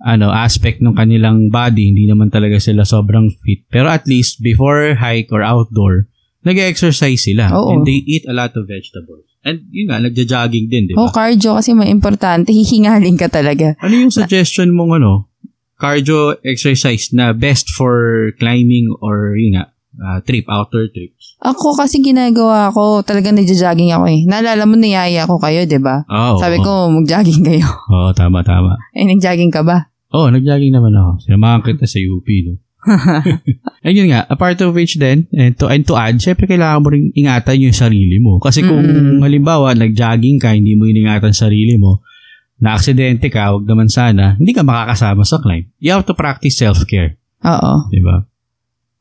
ano 0.02 0.34
aspect 0.34 0.82
ng 0.82 0.98
kanilang 0.98 1.48
body, 1.48 1.94
hindi 1.94 2.10
naman 2.10 2.28
talaga 2.28 2.58
sila 2.58 2.82
sobrang 2.82 3.30
fit. 3.46 3.62
Pero 3.70 3.86
at 3.86 4.04
least, 4.10 4.42
before 4.42 4.98
hike 4.98 5.30
or 5.30 5.46
outdoor, 5.46 6.10
nag-exercise 6.42 7.22
sila. 7.22 7.54
Oo. 7.54 7.78
And 7.78 7.86
they 7.86 8.02
eat 8.02 8.26
a 8.26 8.34
lot 8.34 8.52
of 8.58 8.66
vegetables. 8.66 9.24
And 9.42 9.66
yun 9.70 9.90
nga, 9.90 10.02
nagja-jogging 10.02 10.70
din, 10.70 10.90
di 10.90 10.94
ba? 10.94 11.06
Oh, 11.06 11.10
cardio 11.10 11.58
kasi 11.58 11.74
may 11.74 11.90
importante. 11.90 12.50
Hihingalin 12.56 13.18
ka 13.18 13.30
talaga. 13.30 13.78
Ano 13.82 13.94
yung 14.06 14.14
suggestion 14.14 14.74
mong 14.74 15.02
ano, 15.02 15.30
cardio 15.78 16.38
exercise 16.46 17.10
na 17.14 17.34
best 17.34 17.70
for 17.74 18.30
climbing 18.38 18.90
or 19.02 19.34
yun 19.34 19.58
nga, 19.58 19.64
ah, 19.98 20.18
trip, 20.22 20.46
outdoor 20.46 20.90
trips? 20.90 21.38
Ako 21.42 21.74
kasi 21.74 22.02
ginagawa 22.02 22.70
ko, 22.70 23.02
talagang 23.02 23.34
nagja-jogging 23.34 23.90
ako 23.94 24.06
eh. 24.10 24.22
Naalala 24.26 24.62
mo, 24.62 24.78
niyaya 24.78 25.26
ko 25.26 25.42
kayo, 25.42 25.66
di 25.66 25.78
ba? 25.82 26.06
Oo. 26.06 26.38
Sabi 26.38 26.62
ko, 26.62 26.90
mag-jogging 26.90 27.42
kayo. 27.42 27.66
Oo, 27.90 28.14
tama, 28.14 28.46
tama. 28.46 28.78
Eh, 28.94 29.06
nag-jogging 29.06 29.50
ka 29.50 29.66
ba? 29.66 29.91
Oo, 30.12 30.29
oh, 30.29 30.29
nag-jogging 30.29 30.72
naman 30.72 30.92
ako. 30.92 31.11
Sinamahan 31.25 31.61
kita 31.64 31.88
sa 31.88 31.98
UP, 31.98 32.29
no? 32.44 32.61
Ayun 33.87 34.11
nga, 34.11 34.27
a 34.27 34.35
part 34.35 34.59
of 34.61 34.75
which 34.75 34.98
then, 34.98 35.31
and 35.33 35.55
to, 35.55 35.70
and 35.70 35.87
to 35.87 35.94
add, 35.94 36.18
syempre 36.18 36.51
kailangan 36.51 36.83
mo 36.83 36.88
rin 36.90 37.14
ingatan 37.14 37.62
yung 37.62 37.77
sarili 37.77 38.18
mo. 38.18 38.42
Kasi 38.42 38.62
kung 38.62 38.83
Mm. 38.83 39.22
halimbawa, 39.22 39.75
nag-jogging 39.75 40.38
ka, 40.42 40.55
hindi 40.55 40.75
mo 40.75 40.87
iningatan 40.90 41.35
sarili 41.35 41.79
mo, 41.79 42.03
na-aksidente 42.62 43.27
ka, 43.31 43.55
wag 43.55 43.66
naman 43.66 43.90
sana, 43.90 44.38
hindi 44.38 44.55
ka 44.55 44.62
makakasama 44.62 45.22
sa 45.27 45.42
climb. 45.42 45.66
You 45.83 45.94
have 45.94 46.07
to 46.07 46.14
practice 46.14 46.59
self-care. 46.59 47.18
Oo. 47.42 47.90
Di 47.90 47.98
ba? 48.03 48.22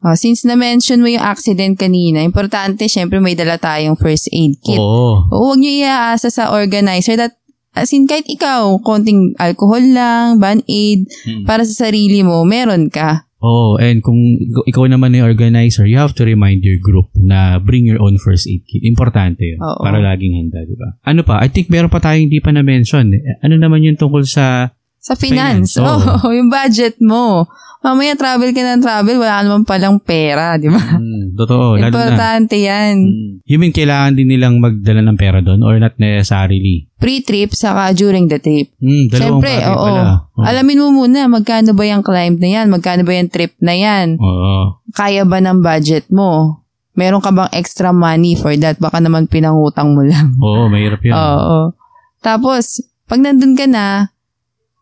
Oh, 0.01 0.17
since 0.17 0.41
na-mention 0.49 0.97
mo 0.97 1.05
yung 1.05 1.21
accident 1.21 1.77
kanina, 1.77 2.25
importante, 2.25 2.89
syempre 2.89 3.21
may 3.21 3.37
dala 3.37 3.61
tayong 3.61 3.93
first 4.01 4.33
aid 4.33 4.57
kit. 4.57 4.81
Oo. 4.81 5.29
Oo, 5.29 5.53
huwag 5.53 5.61
niyo 5.61 5.85
iaasa 5.85 6.33
sa 6.33 6.49
organizer 6.49 7.13
that 7.21 7.37
As 7.71 7.95
in, 7.95 8.03
kahit 8.03 8.27
ikaw, 8.27 8.83
konting 8.83 9.31
alcohol 9.39 9.79
lang, 9.79 10.43
band-aid, 10.43 11.07
Hmm. 11.23 11.47
para 11.47 11.63
sa 11.63 11.87
sarili 11.87 12.19
mo, 12.19 12.43
meron 12.43 12.91
ka. 12.91 13.31
Oo, 13.41 13.81
and 13.81 14.05
kung 14.05 14.21
ikaw- 14.37 14.67
ikaw 14.69 14.85
naman 14.85 15.17
yung 15.17 15.25
organizer, 15.25 15.89
you 15.89 15.97
have 15.97 16.13
to 16.13 16.21
remind 16.21 16.61
your 16.61 16.77
group 16.77 17.09
na 17.17 17.57
bring 17.57 17.89
your 17.89 17.97
own 17.97 18.21
first 18.21 18.45
aid 18.45 18.61
kit. 18.69 18.85
Importante 18.85 19.41
yun. 19.41 19.57
Oo. 19.57 19.81
Para 19.81 19.97
laging 19.97 20.37
handa, 20.37 20.61
di 20.61 20.77
ba? 20.77 20.93
Ano 21.01 21.25
pa? 21.25 21.41
I 21.41 21.49
think 21.49 21.65
meron 21.73 21.89
pa 21.89 21.97
tayong 21.97 22.29
hindi 22.29 22.37
pa 22.37 22.53
na-mention. 22.53 23.09
Eh, 23.17 23.41
Ano 23.41 23.57
naman 23.57 23.81
yung 23.81 23.97
tungkol 23.97 24.29
sa... 24.29 24.75
Sa 25.01 25.17
finance. 25.17 25.73
Finance, 25.73 25.81
oo. 25.81 26.29
Oo, 26.29 26.37
yung 26.37 26.53
budget 26.53 27.01
mo. 27.01 27.49
Mamaya 27.81 28.13
travel 28.13 28.53
ka 28.53 28.61
ng 28.61 28.85
travel, 28.85 29.17
wala 29.17 29.41
ka 29.41 29.43
naman 29.49 29.65
palang 29.65 29.97
pera, 29.97 30.53
di 30.61 30.69
ba? 30.69 30.77
Hmm, 30.77 31.33
totoo, 31.33 31.81
lalo 31.81 31.89
na. 31.89 31.89
Importante 31.89 32.61
yan. 32.61 32.93
Hmm. 33.01 33.31
You 33.41 33.57
mean 33.57 33.73
kailangan 33.73 34.13
din 34.13 34.29
nilang 34.29 34.61
magdala 34.61 35.01
ng 35.01 35.17
pera 35.17 35.41
doon 35.41 35.65
or 35.65 35.81
not 35.81 35.97
necessarily? 35.97 36.85
Pre-trip, 37.01 37.57
saka 37.57 37.89
during 37.97 38.29
the 38.29 38.37
trip. 38.37 38.69
Hmm, 38.77 39.09
dalawang 39.09 39.41
Siyempre, 39.41 39.53
oo. 39.65 39.81
pala. 39.81 40.01
Oo. 40.37 40.45
Alamin 40.45 40.77
mo 40.77 40.87
muna, 41.01 41.25
magkano 41.25 41.73
ba 41.73 41.83
yung 41.89 42.05
climb 42.05 42.37
na 42.37 42.49
yan? 42.61 42.69
Magkano 42.69 43.01
ba 43.01 43.13
yung 43.17 43.33
trip 43.33 43.57
na 43.57 43.73
yan? 43.73 44.21
Oo. 44.21 44.77
Kaya 44.93 45.25
ba 45.25 45.41
ng 45.41 45.65
budget 45.65 46.05
mo? 46.13 46.61
Meron 46.93 47.25
ka 47.25 47.33
bang 47.33 47.49
extra 47.57 47.89
money 47.89 48.37
for 48.37 48.53
that? 48.61 48.77
Baka 48.77 49.01
naman 49.01 49.25
pinangutang 49.25 49.97
mo 49.97 50.05
lang. 50.05 50.37
Oo, 50.37 50.69
mahirap 50.69 51.01
yun. 51.01 51.17
Oo. 51.17 51.73
Tapos, 52.21 52.77
pag 53.09 53.17
nandun 53.17 53.57
ka 53.57 53.65
na, 53.65 54.10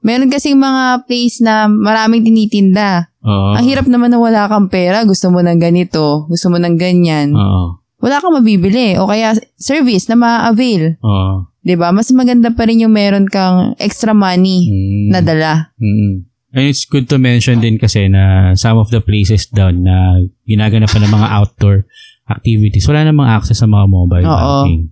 meron 0.02 0.32
kasing 0.32 0.56
mga 0.56 1.06
place 1.06 1.44
na 1.44 1.68
maraming 1.68 2.24
tinitinda. 2.24 3.12
Oo. 3.24 3.56
Ang 3.56 3.66
hirap 3.68 3.86
naman 3.86 4.12
na 4.12 4.20
wala 4.20 4.48
kang 4.48 4.72
pera. 4.72 5.04
Gusto 5.04 5.28
mo 5.28 5.44
ng 5.44 5.60
ganito. 5.60 6.26
Gusto 6.32 6.48
mo 6.48 6.58
ng 6.58 6.76
ganyan. 6.80 7.36
Oo. 7.36 7.80
Wala 8.00 8.24
kang 8.24 8.32
mabibili. 8.32 8.96
O 8.96 9.08
kaya 9.12 9.36
service 9.60 10.08
na 10.08 10.16
ma-avail. 10.16 10.96
Oo. 11.04 11.52
'Di 11.60 11.76
ba 11.76 11.92
Mas 11.92 12.08
maganda 12.16 12.50
pa 12.56 12.64
rin 12.64 12.80
yung 12.80 12.96
meron 12.96 13.28
kang 13.28 13.76
extra 13.76 14.16
money 14.16 14.72
Hmm. 14.72 15.08
na 15.12 15.20
dala. 15.20 15.52
Mm. 15.76 16.24
And 16.50 16.66
it's 16.66 16.88
good 16.88 17.06
to 17.14 17.22
mention 17.22 17.62
din 17.62 17.78
kasi 17.78 18.10
na 18.10 18.56
some 18.58 18.82
of 18.82 18.90
the 18.90 19.04
places 19.04 19.46
down 19.46 19.86
na 19.86 20.18
ginagana 20.50 20.90
pa 20.90 20.98
ng 20.98 21.12
mga 21.14 21.30
outdoor 21.30 21.86
activities, 22.26 22.90
wala 22.90 23.06
namang 23.06 23.30
access 23.30 23.62
sa 23.62 23.70
mga 23.70 23.86
mobile 23.86 24.26
Oo. 24.26 24.34
banking. 24.66 24.90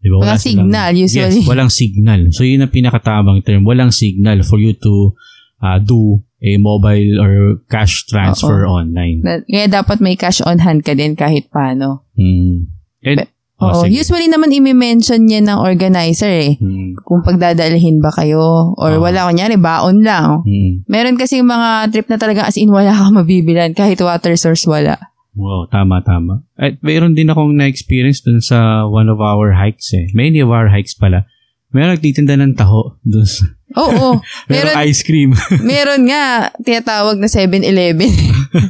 Di 0.00 0.08
ba? 0.08 0.16
Walang 0.18 0.36
silang- 0.36 0.66
signal, 0.66 0.90
usually. 0.94 1.40
Yes, 1.40 1.46
walang 1.46 1.70
signal. 1.70 2.20
So 2.32 2.42
yun 2.42 2.60
ang 2.60 2.72
pinakatamang 2.72 3.44
term. 3.44 3.62
Walang 3.62 3.92
signal 3.92 4.40
for 4.42 4.56
you 4.56 4.72
to 4.74 5.12
uh, 5.58 5.76
do 5.76 6.18
a 6.40 6.56
mobile 6.56 7.20
or 7.20 7.32
cash 7.66 8.08
transfer 8.08 8.64
online. 8.64 9.20
Na- 9.20 9.44
Kaya 9.44 9.68
dapat 9.70 10.00
may 10.00 10.16
cash 10.16 10.40
on 10.40 10.56
hand 10.58 10.82
ka 10.82 10.92
din 10.92 11.12
kahit 11.12 11.48
paano. 11.48 12.08
Mm. 12.16 12.72
And 13.02 13.28
Oh, 13.60 13.76
Oo, 13.76 13.84
sige. 13.84 13.92
usually 13.92 14.24
naman 14.24 14.48
imi-mention 14.48 15.28
niya 15.28 15.44
ng 15.44 15.60
organizer 15.60 16.32
eh. 16.32 16.56
Mm. 16.56 16.96
Kung 17.04 17.20
pagdadalhin 17.20 18.00
ba 18.00 18.08
kayo 18.08 18.72
or 18.72 18.96
Oo. 18.96 19.04
wala 19.04 19.28
kunyari, 19.28 19.60
baon 19.60 20.00
lang. 20.00 20.40
Mm. 20.48 20.88
Meron 20.88 21.20
kasi 21.20 21.44
mga 21.44 21.92
trip 21.92 22.08
na 22.08 22.16
talaga 22.16 22.48
as 22.48 22.56
in 22.56 22.72
wala 22.72 22.88
kang 22.96 23.12
mabibilan 23.12 23.76
kahit 23.76 24.00
water 24.00 24.32
source 24.32 24.64
wala. 24.64 25.09
Wow, 25.34 25.70
tama, 25.70 26.02
tama. 26.02 26.42
At 26.58 26.82
mayroon 26.82 27.14
din 27.14 27.30
akong 27.30 27.54
na-experience 27.54 28.20
dun 28.26 28.42
sa 28.42 28.86
one 28.86 29.06
of 29.06 29.22
our 29.22 29.54
hikes 29.54 29.94
eh. 29.94 30.10
Many 30.10 30.42
of 30.42 30.50
our 30.50 30.66
hikes 30.66 30.92
pala. 30.98 31.26
Meron 31.70 31.94
nagtitinda 31.94 32.34
ng 32.34 32.58
taho 32.58 32.98
dun 33.06 33.22
sa, 33.22 33.46
Oo, 33.78 34.18
meron 34.50 34.74
meron, 34.74 34.82
ice 34.90 35.02
cream. 35.06 35.30
meron 35.70 36.02
nga 36.10 36.50
tinatawag 36.58 37.14
na 37.22 37.30
7-Eleven. 37.30 38.10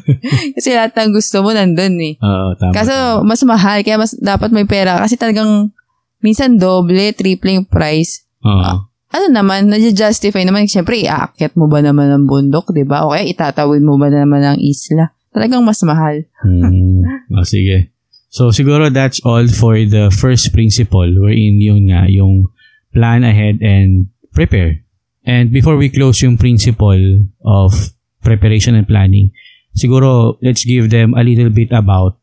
kasi 0.57 0.77
lahat 0.77 0.92
ng 0.92 1.16
gusto 1.16 1.40
mo 1.40 1.57
nandun 1.57 1.96
eh. 1.96 2.14
Oo, 2.20 2.53
tama. 2.61 2.77
Kaso 2.77 2.92
tama. 2.92 3.25
mas 3.25 3.40
mahal 3.49 3.81
kaya 3.81 3.96
mas 3.96 4.12
dapat 4.20 4.53
may 4.53 4.68
pera 4.68 5.01
kasi 5.01 5.16
talagang 5.16 5.73
minsan 6.20 6.61
doble, 6.61 7.16
triple 7.16 7.57
yung 7.57 7.68
price. 7.68 8.29
Oo. 8.44 8.92
Ano 9.11 9.27
naman, 9.27 9.66
nadya-justify 9.66 10.46
naman. 10.46 10.70
Siyempre, 10.70 11.03
iaakyat 11.03 11.59
mo 11.59 11.66
ba 11.66 11.83
naman 11.83 12.14
ang 12.14 12.31
bundok, 12.31 12.70
di 12.70 12.87
ba? 12.87 13.03
O 13.03 13.11
kaya 13.11 13.27
itatawid 13.27 13.83
mo 13.83 13.99
ba 13.99 14.07
naman 14.07 14.38
ang 14.46 14.59
isla? 14.62 15.18
Talagang 15.31 15.62
mas 15.62 15.79
mahal. 15.87 16.27
Hmm. 16.43 17.07
Oh, 17.31 17.47
sige. 17.47 17.95
So, 18.31 18.51
siguro 18.51 18.90
that's 18.90 19.19
all 19.27 19.47
for 19.51 19.75
the 19.75 20.11
first 20.11 20.55
principle 20.55 21.11
wherein 21.19 21.59
yun 21.59 21.90
nga, 21.90 22.07
yung 22.07 22.47
plan 22.95 23.23
ahead 23.23 23.59
and 23.62 24.07
prepare. 24.35 24.83
And 25.27 25.51
before 25.51 25.75
we 25.79 25.90
close 25.90 26.23
yung 26.23 26.38
principle 26.38 27.27
of 27.43 27.75
preparation 28.23 28.75
and 28.75 28.87
planning, 28.87 29.31
siguro 29.75 30.38
let's 30.43 30.62
give 30.66 30.90
them 30.90 31.14
a 31.14 31.23
little 31.23 31.51
bit 31.51 31.71
about 31.71 32.19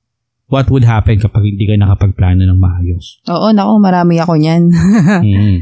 what 0.48 0.72
would 0.72 0.84
happen 0.88 1.20
kapag 1.20 1.44
hindi 1.44 1.68
ka 1.68 1.76
nakapagplano 1.76 2.44
ng 2.48 2.60
maayos. 2.60 3.20
Oo, 3.28 3.52
nako, 3.52 3.80
marami 3.80 4.16
ako 4.20 4.34
niyan. 4.40 4.64
Mm. 5.28 5.58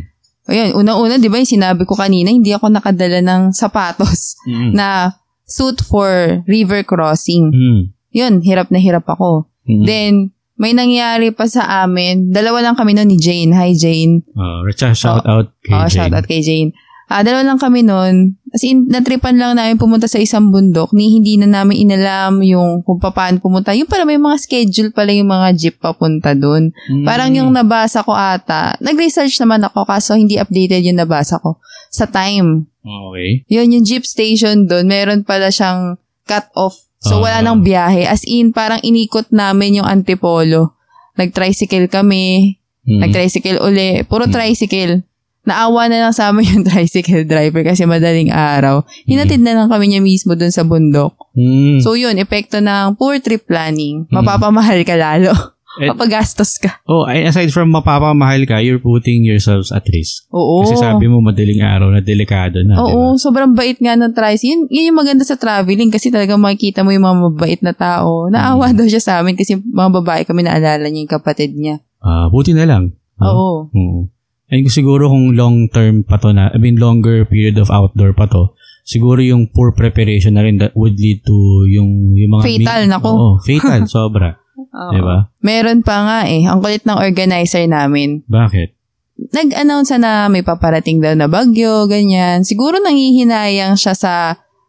Ayun, 0.46 0.78
unang-una, 0.78 1.18
di 1.18 1.26
ba 1.26 1.42
yung 1.42 1.50
sinabi 1.50 1.90
ko 1.90 1.98
kanina, 1.98 2.30
hindi 2.30 2.54
ako 2.54 2.70
nakadala 2.70 3.18
ng 3.18 3.42
sapatos 3.50 4.38
Mm. 4.46 4.78
na 4.78 5.10
suit 5.46 5.82
for 5.82 6.42
river 6.50 6.82
crossing. 6.84 7.54
Mm. 7.54 7.82
Yun, 8.12 8.34
hirap 8.42 8.70
na 8.74 8.82
hirap 8.82 9.06
ako. 9.06 9.46
Mm. 9.66 9.84
Then, 9.86 10.14
may 10.56 10.72
nangyari 10.72 11.36
pa 11.36 11.46
sa 11.46 11.84
amin. 11.84 12.32
Dalawa 12.32 12.64
lang 12.64 12.76
kami 12.80 12.96
noon 12.96 13.12
ni 13.12 13.20
Jane. 13.20 13.52
Hi, 13.54 13.76
Jane. 13.76 14.24
Uh, 14.34 14.64
shout 14.96 15.26
out 15.28 15.52
kay 15.62 15.76
Oh, 15.76 15.86
Jane. 15.86 15.92
shout 15.92 16.14
out 16.16 16.26
kay 16.26 16.40
Jane. 16.40 16.72
Ah, 17.06 17.22
dalawa 17.22 17.54
lang 17.54 17.62
kami 17.62 17.86
noon. 17.86 18.34
As 18.50 18.65
in, 18.65 18.89
natripan 18.89 19.38
lang 19.38 19.62
namin 19.62 19.78
pumunta 19.78 20.10
sa 20.10 20.18
isang 20.18 20.50
bundok 20.50 20.89
ni 20.89 21.13
hindi 21.13 21.38
na 21.38 21.46
namin 21.46 21.86
inalam 21.86 22.41
yung 22.41 22.82
kung 22.82 22.98
paano 22.98 23.38
pumunta. 23.38 23.78
Yung 23.78 23.86
pala 23.86 24.10
may 24.10 24.18
mga 24.18 24.41
schedule 24.41 24.89
pala 24.89 25.13
yung 25.13 25.30
mga 25.30 25.54
jeep 25.54 25.76
papunta 25.78 26.34
doon. 26.34 26.74
Mm. 26.89 27.06
Parang 27.06 27.30
yung 27.30 27.54
nabasa 27.54 28.02
ko 28.02 28.10
ata, 28.10 28.74
nag-research 28.82 29.38
naman 29.38 29.62
ako 29.62 29.86
kaso 29.86 30.18
hindi 30.18 30.41
updated 30.41 30.82
yung 30.82 30.98
nabasa 30.98 31.38
ko. 31.38 31.62
Sa 31.94 32.10
time. 32.10 32.65
Okay. 32.82 33.46
Yun, 33.54 33.78
yung 33.78 33.86
jeep 33.86 34.02
station 34.02 34.65
doon, 34.65 34.89
meron 34.89 35.22
pala 35.22 35.54
siyang 35.54 36.02
cut 36.26 36.50
off. 36.58 36.74
So, 37.06 37.22
wala 37.22 37.38
Ah. 37.38 37.46
nang 37.46 37.62
biyahe. 37.62 38.10
As 38.10 38.26
in, 38.26 38.50
parang 38.50 38.82
inikot 38.82 39.30
namin 39.30 39.78
yung 39.78 39.86
antipolo. 39.86 40.74
Nag-tricycle 41.22 41.86
kami. 41.86 42.58
Mm. 42.82 42.98
Nag-tricycle 43.06 43.62
uli. 43.62 44.02
Puro 44.10 44.26
Hmm. 44.26 44.34
tricycle. 44.34 45.06
Naawa 45.46 45.88
na 45.88 45.98
lang 46.04 46.14
sa 46.14 46.30
amin 46.30 46.46
yung 46.52 46.66
tricycle 46.66 47.24
driver 47.24 47.62
kasi 47.62 47.86
madaling 47.86 48.30
araw. 48.30 48.82
Hinatid 49.06 49.40
na 49.40 49.54
lang 49.54 49.70
kami 49.70 49.88
niya 49.88 50.02
mismo 50.02 50.34
dun 50.34 50.50
sa 50.50 50.66
bundok. 50.66 51.14
Mm. 51.34 51.80
So 51.80 51.94
yun, 51.94 52.18
epekto 52.18 52.60
ng 52.60 52.98
poor 52.98 53.18
trip 53.18 53.46
planning. 53.46 54.10
Mapapamahal 54.10 54.82
ka 54.84 54.98
lalo. 54.98 55.32
Eh, 55.76 55.92
Papagastos 55.92 56.56
ka. 56.56 56.80
Oh, 56.88 57.04
aside 57.04 57.52
from 57.52 57.68
mapapamahal 57.68 58.48
ka, 58.48 58.64
you're 58.64 58.80
putting 58.80 59.28
yourselves 59.28 59.76
at 59.76 59.84
risk. 59.92 60.24
Oo. 60.32 60.64
Kasi 60.64 60.80
sabi 60.80 61.12
mo 61.12 61.20
madaling 61.20 61.60
araw 61.60 61.92
na 61.92 62.00
delikado 62.00 62.64
na? 62.64 62.80
Oo, 62.80 63.20
sobrang 63.20 63.52
bait 63.52 63.76
nga 63.84 64.00
ng 64.00 64.16
tricycle. 64.16 64.56
Yun, 64.56 64.62
yun 64.72 64.88
yung 64.88 65.00
maganda 65.04 65.28
sa 65.28 65.36
traveling 65.36 65.92
kasi 65.92 66.16
talagang 66.16 66.40
makikita 66.40 66.80
mo 66.80 66.96
yung 66.96 67.04
mga 67.04 67.18
mabait 67.28 67.60
na 67.60 67.76
tao. 67.76 68.32
Naawa 68.32 68.72
Hmm. 68.72 68.78
daw 68.80 68.88
siya 68.88 69.04
sa 69.04 69.14
amin 69.20 69.36
kasi 69.36 69.60
mga 69.60 70.00
babae 70.00 70.24
kami 70.24 70.48
naalala 70.48 70.88
niya 70.88 71.02
yung 71.04 71.12
kapatid 71.12 71.52
niya. 71.60 71.84
Ah, 72.00 72.32
buti 72.32 72.56
na 72.56 72.64
lang. 72.64 72.96
Ah, 73.20 73.36
Oo. 73.36 73.68
Oo. 73.68 74.08
And 74.46 74.70
siguro 74.70 75.10
kung 75.10 75.34
long 75.34 75.70
term 75.74 76.06
pa 76.06 76.22
to 76.22 76.30
na, 76.30 76.54
I 76.54 76.62
mean 76.62 76.78
longer 76.78 77.26
period 77.26 77.58
of 77.58 77.74
outdoor 77.74 78.14
pa 78.14 78.30
to, 78.30 78.54
siguro 78.86 79.18
yung 79.22 79.50
poor 79.50 79.74
preparation 79.74 80.38
na 80.38 80.46
rin 80.46 80.62
that 80.62 80.78
would 80.78 80.98
lead 81.02 81.26
to 81.26 81.66
yung, 81.66 82.14
yung 82.14 82.32
mga... 82.38 82.44
Fatal, 82.46 82.82
nako. 82.86 83.10
Oo, 83.10 83.32
fatal, 83.42 83.90
sobra. 83.94 84.38
Oo. 84.56 84.92
Di 84.94 85.02
ba? 85.02 85.34
Meron 85.42 85.82
pa 85.82 85.98
nga 86.06 86.20
eh. 86.30 86.46
Ang 86.46 86.62
kulit 86.62 86.86
ng 86.86 87.00
organizer 87.02 87.66
namin. 87.66 88.22
Bakit? 88.30 88.76
nag-announce 89.16 89.96
na 89.96 90.28
may 90.28 90.44
paparating 90.44 91.00
daw 91.00 91.16
na 91.16 91.32
bagyo, 91.32 91.88
ganyan. 91.88 92.44
Siguro 92.44 92.80
nangihinayang 92.84 93.80
siya 93.80 93.96
sa, 93.96 94.14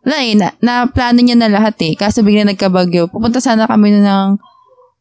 wala 0.07 0.17
eh, 0.23 0.39
na, 0.39 0.55
na 0.63 0.87
plano 0.87 1.19
niya 1.21 1.35
na 1.35 1.51
lahat 1.51 1.75
eh. 1.83 1.93
Kaso 1.99 2.23
bigla 2.23 2.47
nagkabagyo. 2.47 3.11
Pupunta 3.11 3.43
sana 3.43 3.67
kami 3.67 3.95
ng 3.95 4.39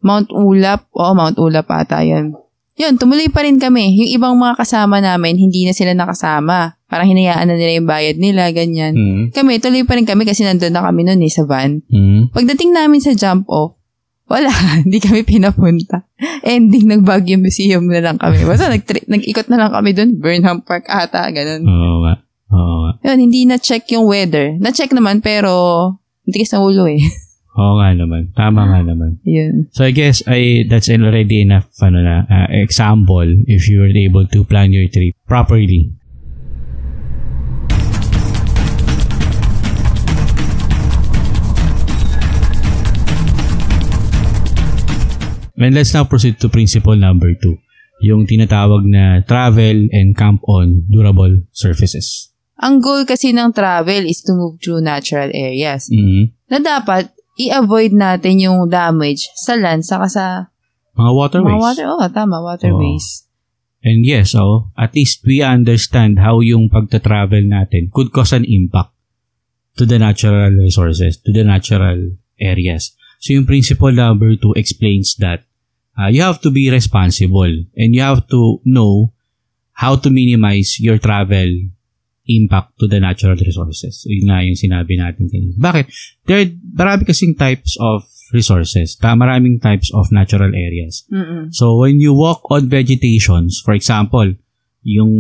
Mount 0.02 0.30
Ulap. 0.34 0.90
Oo, 0.98 1.14
Mount 1.14 1.38
Ulap 1.38 1.70
ata 1.70 2.02
yun. 2.02 2.34
Yun, 2.76 3.00
tumuloy 3.00 3.32
pa 3.32 3.48
rin 3.48 3.56
kami. 3.56 3.96
Yung 4.04 4.10
ibang 4.20 4.36
mga 4.36 4.60
kasama 4.60 5.00
namin, 5.00 5.40
hindi 5.40 5.64
na 5.64 5.72
sila 5.72 5.96
nakasama. 5.96 6.76
Parang 6.92 7.08
hinayaan 7.08 7.48
na 7.48 7.56
nila 7.56 7.72
yung 7.80 7.88
bayad 7.88 8.20
nila, 8.20 8.52
ganyan. 8.52 8.92
Mm. 8.92 9.24
Kami, 9.32 9.64
tuloy 9.64 9.88
pa 9.88 9.96
rin 9.96 10.04
kami 10.04 10.28
kasi 10.28 10.44
nandun 10.44 10.76
na 10.76 10.84
kami 10.84 11.08
noon 11.08 11.24
eh, 11.24 11.32
sa 11.32 11.48
van. 11.48 11.80
Mm. 11.88 12.36
Pagdating 12.36 12.76
namin 12.76 13.00
sa 13.00 13.16
jump 13.16 13.48
off, 13.48 13.80
wala, 14.28 14.52
hindi 14.84 15.00
kami 15.00 15.24
pinapunta. 15.24 16.04
Ending, 16.44 16.92
nag-Baguio 16.92 17.40
Museum 17.40 17.88
na 17.88 18.04
lang 18.04 18.20
kami. 18.20 18.44
Basta 18.44 18.68
nag 18.68 18.84
nag-ikot 18.84 19.48
na 19.48 19.58
lang 19.58 19.72
kami 19.72 19.96
doon, 19.96 20.10
Burnham 20.20 20.60
Park 20.60 20.92
ata, 20.92 21.32
ganun. 21.32 21.64
Oo 21.64 21.98
nga. 22.04 22.14
Oo 22.52 22.76
nga. 22.84 22.92
Yun, 23.08 23.18
hindi 23.24 23.48
na-check 23.48 23.88
yung 23.96 24.04
weather. 24.04 24.60
Na-check 24.60 24.92
naman, 24.92 25.24
pero 25.24 25.52
hindi 26.28 26.44
kasi 26.44 26.60
ulo 26.60 26.92
eh. 26.92 27.00
Oo 27.56 27.80
nga 27.80 27.96
naman. 27.96 28.36
Tama 28.36 28.68
nga 28.68 28.84
naman. 28.84 29.24
Yun. 29.24 29.72
So 29.72 29.88
I 29.88 29.96
guess 29.96 30.20
I 30.28 30.68
that's 30.68 30.92
already 30.92 31.40
enough 31.40 31.72
ano 31.80 32.04
na 32.04 32.28
uh, 32.28 32.48
example 32.52 33.28
if 33.48 33.72
you 33.72 33.80
were 33.80 33.96
able 33.96 34.28
to 34.28 34.44
plan 34.44 34.76
your 34.76 34.92
trip 34.92 35.16
properly. 35.24 35.96
And 45.56 45.74
let's 45.74 45.96
now 45.96 46.04
proceed 46.04 46.38
to 46.44 46.52
principle 46.52 47.00
number 47.00 47.34
two. 47.40 47.58
Yung 48.04 48.28
tinatawag 48.28 48.84
na 48.86 49.24
travel 49.24 49.88
and 49.90 50.12
camp 50.14 50.44
on 50.46 50.84
durable 50.92 51.42
surfaces. 51.56 52.30
Ang 52.60 52.84
goal 52.84 53.08
kasi 53.08 53.32
ng 53.32 53.56
travel 53.56 54.04
is 54.04 54.20
to 54.28 54.36
move 54.36 54.60
through 54.60 54.84
natural 54.84 55.32
areas. 55.32 55.88
Mhm. 55.88 56.36
Na 56.52 56.60
dapat, 56.60 57.15
i-avoid 57.36 57.92
natin 57.92 58.40
yung 58.40 58.68
damage 58.68 59.28
sa 59.36 59.56
land 59.56 59.84
saka 59.84 60.08
sa 60.08 60.26
Mga 60.96 61.12
waterways. 61.12 61.52
mga 61.52 61.60
water. 61.60 61.86
Oh, 61.92 62.08
tama, 62.08 62.38
waterways. 62.40 63.28
And 63.84 64.02
yes, 64.08 64.34
oh, 64.34 64.72
at 64.80 64.96
least 64.96 65.22
we 65.28 65.44
understand 65.44 66.18
how 66.18 66.40
yung 66.40 66.72
pagta-travel 66.72 67.44
natin 67.46 67.92
could 67.92 68.10
cause 68.16 68.32
an 68.32 68.48
impact 68.48 68.96
to 69.76 69.84
the 69.86 70.00
natural 70.00 70.50
resources, 70.56 71.20
to 71.22 71.36
the 71.36 71.44
natural 71.44 72.16
areas. 72.40 72.96
So 73.20 73.36
yung 73.36 73.46
principle 73.46 73.92
number 73.92 74.40
two 74.40 74.56
explains 74.56 75.20
that 75.20 75.44
uh, 76.00 76.08
you 76.08 76.24
have 76.24 76.40
to 76.48 76.50
be 76.50 76.72
responsible 76.72 77.52
and 77.76 77.90
you 77.92 78.02
have 78.02 78.26
to 78.32 78.64
know 78.64 79.12
how 79.76 80.00
to 80.00 80.10
minimize 80.10 80.80
your 80.80 80.98
travel 80.98 81.52
impact 82.26 82.78
to 82.82 82.90
the 82.90 83.00
natural 83.00 83.38
resources. 83.38 84.06
Yun 84.10 84.30
nga 84.30 84.42
yung 84.42 84.58
sinabi 84.58 84.98
natin 84.98 85.30
kanina. 85.30 85.56
Bakit? 85.62 85.86
There 86.26 86.42
are 86.42 86.50
marami 86.74 87.06
kasing 87.06 87.38
types 87.38 87.78
of 87.78 88.06
resources. 88.34 88.98
Ta 88.98 89.14
maraming 89.14 89.62
types 89.62 89.94
of 89.94 90.10
natural 90.10 90.52
areas. 90.52 91.06
Mm-mm. 91.14 91.54
So, 91.54 91.78
when 91.78 92.02
you 92.02 92.18
walk 92.18 92.42
on 92.50 92.68
vegetations, 92.68 93.62
for 93.62 93.78
example, 93.78 94.34
yung, 94.86 95.12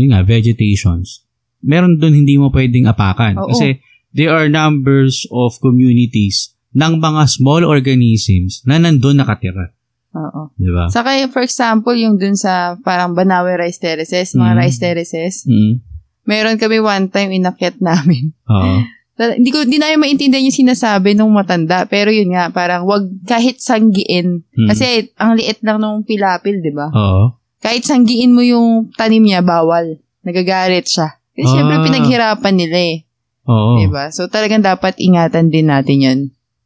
yun 0.00 0.12
nga, 0.12 0.24
vegetations, 0.24 1.24
meron 1.64 1.96
doon 1.96 2.12
hindi 2.24 2.36
mo 2.36 2.48
pwedeng 2.52 2.88
apakan. 2.88 3.40
Oo. 3.40 3.48
Kasi 3.52 3.80
there 4.12 4.32
are 4.32 4.48
numbers 4.48 5.24
of 5.32 5.56
communities 5.60 6.52
ng 6.76 7.00
mga 7.00 7.22
small 7.30 7.62
organisms 7.64 8.60
na 8.68 8.80
nandun 8.80 9.20
nakatira. 9.20 9.72
Oo. 10.14 10.52
Di 10.54 10.70
ba? 10.70 10.86
Saka, 10.92 11.26
for 11.32 11.42
example, 11.42 11.94
yung 11.96 12.20
dun 12.20 12.38
sa 12.38 12.78
parang 12.84 13.16
Banawe 13.18 13.58
Rice 13.58 13.82
Terraces, 13.82 14.36
mga 14.38 14.54
Mm. 14.54 14.60
rice 14.60 14.78
terraces, 14.78 15.34
Mm. 15.48 15.82
Meron 16.24 16.56
kami 16.56 16.80
one 16.80 17.08
time 17.08 17.30
inakyat 17.32 17.78
namin. 17.80 18.32
Oo. 18.48 18.84
Hindi 19.14 19.54
ko 19.54 19.62
hindi 19.62 19.78
namin 19.78 20.02
maintindihan 20.02 20.42
yung 20.42 20.58
sinasabi 20.66 21.14
nung 21.14 21.30
matanda, 21.30 21.86
pero 21.86 22.10
yun 22.10 22.34
nga, 22.34 22.50
parang 22.50 22.82
wag 22.82 23.06
kahit 23.22 23.62
sanggiin. 23.62 24.42
Mm. 24.42 24.66
Kasi 24.66 25.14
ang 25.14 25.38
liit 25.38 25.62
lang 25.62 25.78
nung 25.78 26.02
pilapil, 26.02 26.58
'di 26.58 26.74
ba? 26.74 26.90
Oo. 26.90 27.38
Kahit 27.62 27.86
sanggiin 27.86 28.34
mo 28.34 28.42
yung 28.42 28.90
tanim 28.98 29.22
niya, 29.22 29.38
bawal. 29.46 30.02
Nagagalit 30.26 30.90
siya. 30.90 31.14
Kasi 31.30 31.46
syempre 31.46 31.78
Ah. 31.78 31.84
pinaghirapan 31.86 32.54
nila 32.58 32.78
eh. 32.90 32.96
Oo. 33.46 33.78
'Di 33.78 33.86
ba? 33.86 34.10
So 34.10 34.26
talagang 34.26 34.66
dapat 34.66 34.98
ingatan 34.98 35.46
din 35.46 35.70
natin 35.70 35.96
'yun. 36.02 36.20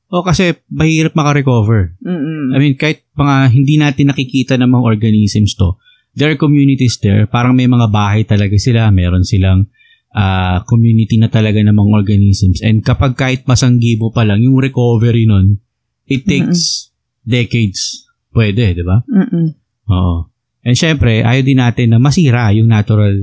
O 0.09 0.25
kasi 0.25 0.57
mahirap 0.73 1.13
makarecover. 1.13 2.01
Mm-mm. 2.01 2.57
I 2.57 2.59
mean, 2.65 2.81
kahit 2.81 3.05
mga 3.13 3.53
hindi 3.53 3.77
natin 3.77 4.09
nakikita 4.09 4.57
ng 4.57 4.73
mga 4.73 4.85
organisms 4.89 5.53
to, 5.53 5.77
there 6.15 6.33
are 6.33 6.41
communities 6.41 6.97
there. 7.03 7.27
Parang 7.27 7.57
may 7.57 7.67
mga 7.67 7.89
bahay 7.93 8.23
talaga 8.25 8.57
sila. 8.57 8.89
Meron 8.95 9.27
silang 9.27 9.69
ah, 10.15 10.65
community 10.65 11.21
na 11.21 11.29
talaga 11.29 11.61
ng 11.61 11.75
mga 11.75 11.91
organisms. 12.05 12.59
And 12.65 12.81
kapag 12.81 13.19
kahit 13.19 13.41
masanggibo 13.45 14.15
pa 14.15 14.25
lang, 14.25 14.41
yung 14.45 14.57
recovery 14.57 15.29
nun, 15.29 15.61
it 16.09 16.25
takes 16.25 16.93
decades. 17.27 18.09
Pwede, 18.33 18.77
di 18.77 18.85
ba? 18.85 19.03
Mm-mm. 19.05 19.47
Oo. 19.93 20.33
And 20.65 20.77
syempre, 20.77 21.25
ayaw 21.25 21.43
din 21.45 21.61
natin 21.61 21.97
na 21.97 21.99
masira 22.01 22.53
yung 22.53 22.69
natural 22.69 23.17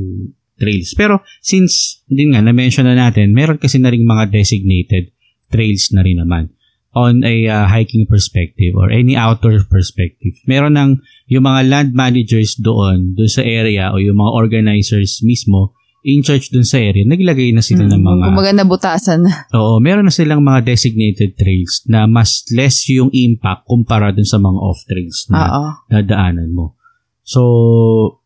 trails. 0.58 0.96
Pero 0.98 1.22
since, 1.44 2.02
din 2.10 2.34
nga, 2.34 2.42
na-mention 2.42 2.88
na 2.88 2.96
natin, 2.96 3.36
meron 3.36 3.60
kasi 3.60 3.78
na 3.78 3.92
rin 3.92 4.08
mga 4.08 4.34
designated 4.34 5.14
trails 5.52 5.94
na 5.94 6.02
rin 6.02 6.20
naman 6.22 6.56
on 6.96 7.22
a 7.28 7.46
uh, 7.52 7.68
hiking 7.68 8.08
perspective 8.08 8.72
or 8.74 8.88
any 8.88 9.20
outdoor 9.20 9.60
perspective. 9.68 10.32
Meron 10.48 10.80
ng 10.80 10.92
yung 11.28 11.44
mga 11.44 11.62
land 11.68 11.92
managers 11.92 12.56
doon, 12.56 13.14
doon 13.14 13.28
sa 13.30 13.44
area 13.44 13.92
o 13.92 14.00
yung 14.00 14.16
mga 14.16 14.32
organizers 14.32 15.20
mismo 15.20 15.76
in 16.06 16.22
charge 16.22 16.54
doon 16.54 16.64
sa 16.64 16.78
area, 16.78 17.02
naglagay 17.02 17.50
na 17.50 17.66
sila 17.66 17.90
ng 17.90 17.98
mga 17.98 18.30
Kumbaga 18.30 18.54
nabutasan 18.54 19.26
na. 19.26 19.50
Oo, 19.58 19.82
meron 19.82 20.06
na 20.06 20.14
silang 20.14 20.46
mga 20.46 20.62
designated 20.62 21.34
trails 21.34 21.82
na 21.90 22.06
mas 22.06 22.46
less 22.54 22.86
yung 22.94 23.10
impact 23.10 23.66
kumpara 23.66 24.14
dun 24.14 24.24
sa 24.30 24.38
mga 24.38 24.60
off 24.62 24.86
trails 24.86 25.26
na 25.34 25.50
Oo. 25.50 25.70
dadaanan 25.90 26.54
mo. 26.54 26.78
So, 27.26 27.42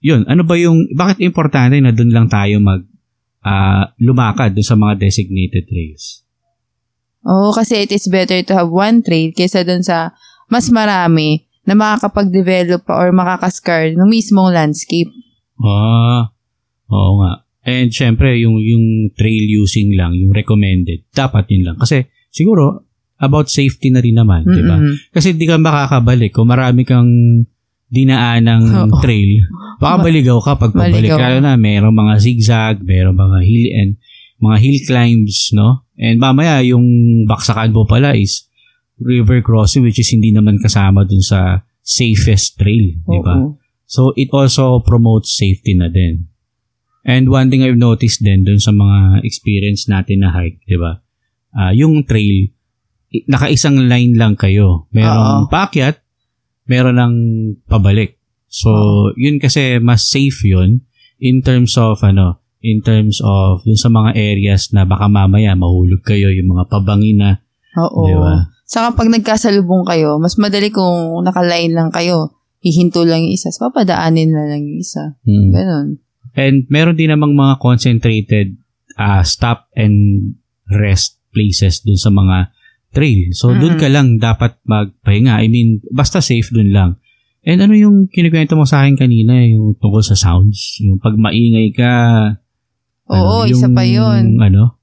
yun. 0.04 0.28
Ano 0.28 0.44
ba 0.44 0.60
yung, 0.60 0.92
bakit 0.92 1.24
importante 1.24 1.80
na 1.80 1.96
dun 1.96 2.12
lang 2.12 2.28
tayo 2.28 2.60
mag 2.60 2.84
ah, 3.48 3.96
lumakad 4.04 4.52
dun 4.52 4.68
sa 4.68 4.76
mga 4.76 5.00
designated 5.00 5.64
trails? 5.64 6.28
Oo, 7.28 7.52
kasi 7.52 7.84
it 7.84 7.92
is 7.92 8.08
better 8.08 8.40
to 8.44 8.54
have 8.56 8.72
one 8.72 9.04
trail 9.04 9.32
kaysa 9.36 9.68
dun 9.68 9.84
sa 9.84 10.16
mas 10.48 10.72
marami 10.72 11.44
na 11.68 11.76
makakapag-develop 11.76 12.88
pa 12.88 12.98
or 12.98 13.12
makakascar 13.12 13.94
ng 13.94 14.08
mismong 14.10 14.56
landscape. 14.56 15.12
Ah, 15.60 16.32
oo 16.90 17.12
nga. 17.22 17.46
And 17.68 17.92
syempre, 17.94 18.40
yung, 18.40 18.58
yung 18.58 19.14
trail 19.14 19.46
using 19.46 19.94
lang, 19.94 20.16
yung 20.16 20.34
recommended, 20.34 21.06
dapat 21.14 21.46
yun 21.54 21.70
lang. 21.70 21.78
Kasi 21.78 22.08
siguro, 22.32 22.88
about 23.20 23.52
safety 23.52 23.92
na 23.92 24.00
rin 24.00 24.16
naman, 24.16 24.48
di 24.48 24.64
ba? 24.64 24.80
Kasi 25.12 25.36
di 25.36 25.44
ka 25.46 25.60
makakabalik 25.60 26.32
kung 26.32 26.50
marami 26.50 26.88
kang 26.88 27.12
dinaan 27.92 28.48
ng 28.48 28.64
trail. 29.04 29.44
Baka 29.78 29.96
baligaw 30.08 30.40
ka 30.40 30.56
pag 30.56 30.72
pabalik. 30.72 31.06
Maligaw. 31.06 31.20
Lalo 31.20 31.38
na 31.44 31.54
mayroong 31.60 31.94
mga 31.94 32.14
zigzag, 32.18 32.76
mayroong 32.82 33.20
mga 33.20 33.40
hill 33.44 33.66
and 33.76 33.92
mga 34.40 34.58
hill 34.60 34.80
climbs, 34.88 35.52
no? 35.52 35.88
And 36.00 36.20
mamaya 36.20 36.64
yung 36.64 36.88
baksakan 37.28 37.76
mo 37.76 37.84
pala 37.84 38.16
is 38.16 38.48
river 39.00 39.40
crossing 39.40 39.84
which 39.84 40.00
is 40.00 40.12
hindi 40.12 40.32
naman 40.32 40.60
kasama 40.60 41.08
dun 41.08 41.24
sa 41.24 41.64
safest 41.84 42.60
trail, 42.60 43.00
di 43.04 43.20
ba? 43.24 43.36
So 43.90 44.16
it 44.16 44.30
also 44.32 44.80
promotes 44.84 45.36
safety 45.36 45.76
na 45.76 45.90
din. 45.92 46.30
And 47.08 47.32
one 47.32 47.50
thing 47.50 47.64
I've 47.64 47.80
noticed 47.80 48.22
din 48.22 48.46
dun 48.46 48.62
sa 48.62 48.70
mga 48.70 49.26
experience 49.26 49.88
natin 49.90 50.22
na 50.22 50.30
hike, 50.36 50.62
di 50.68 50.78
ba? 50.78 51.00
Ah, 51.56 51.74
yung 51.74 52.06
trail, 52.06 52.54
nakaisang 53.26 53.90
line 53.90 54.14
lang 54.14 54.38
kayo. 54.38 54.86
Merong 54.94 55.50
Oo. 55.50 55.50
paakyat, 55.50 55.98
meron 56.70 57.02
ng 57.02 57.16
pabalik. 57.66 58.22
So, 58.50 58.70
yun 59.18 59.42
kasi 59.42 59.82
mas 59.82 60.10
safe 60.10 60.46
yun 60.46 60.86
in 61.18 61.42
terms 61.42 61.74
of 61.78 62.02
ano, 62.06 62.42
in 62.60 62.84
terms 62.84 63.24
of 63.24 63.64
yun 63.64 63.80
sa 63.80 63.88
mga 63.88 64.16
areas 64.16 64.72
na 64.76 64.84
baka 64.84 65.08
mamaya 65.08 65.56
mahulog 65.56 66.04
kayo, 66.04 66.28
yung 66.32 66.56
mga 66.56 66.68
pabangin 66.68 67.18
na, 67.20 67.32
Oo. 67.80 68.04
di 68.08 68.16
ba? 68.16 68.48
Saka 68.70 68.94
pag 68.94 69.10
nagkasalubong 69.10 69.88
kayo, 69.88 70.22
mas 70.22 70.38
madali 70.38 70.70
kung 70.70 71.26
nakaline 71.26 71.74
lang 71.74 71.90
kayo. 71.90 72.38
Hihinto 72.60 73.08
lang 73.08 73.24
yung 73.26 73.34
isa. 73.34 73.50
So, 73.50 73.72
papadaanin 73.72 74.36
na 74.36 74.46
lang 74.46 74.62
yung 74.62 74.84
isa. 74.84 75.16
Mm. 75.24 75.50
Ganon. 75.56 75.88
And 76.38 76.58
meron 76.70 77.00
din 77.00 77.10
namang 77.10 77.34
mga 77.34 77.58
concentrated 77.64 78.60
ah, 79.00 79.24
stop 79.24 79.72
and 79.74 79.96
rest 80.70 81.18
places 81.32 81.82
dun 81.82 81.98
sa 81.98 82.12
mga 82.12 82.52
trail. 82.94 83.32
So, 83.34 83.56
dun 83.56 83.80
Mm-mm. 83.80 83.82
ka 83.82 83.88
lang 83.90 84.20
dapat 84.20 84.60
magpahinga. 84.68 85.40
I 85.40 85.48
mean, 85.48 85.82
basta 85.90 86.20
safe 86.20 86.52
dun 86.52 86.76
lang. 86.76 87.00
And 87.48 87.64
ano 87.64 87.74
yung 87.74 88.12
kinikwento 88.12 88.60
mo 88.60 88.68
sa 88.68 88.84
akin 88.84 89.00
kanina, 89.00 89.40
yung 89.48 89.80
tungkol 89.80 90.04
sa 90.04 90.20
sounds? 90.20 90.84
Yung 90.84 91.00
pag 91.00 91.16
maingay 91.16 91.72
ka, 91.72 91.92
Oo, 93.10 93.44
ano, 93.44 93.50
isa 93.50 93.66
yung, 93.66 93.74
pa 93.74 93.84
yun. 93.84 94.38
Ano, 94.38 94.78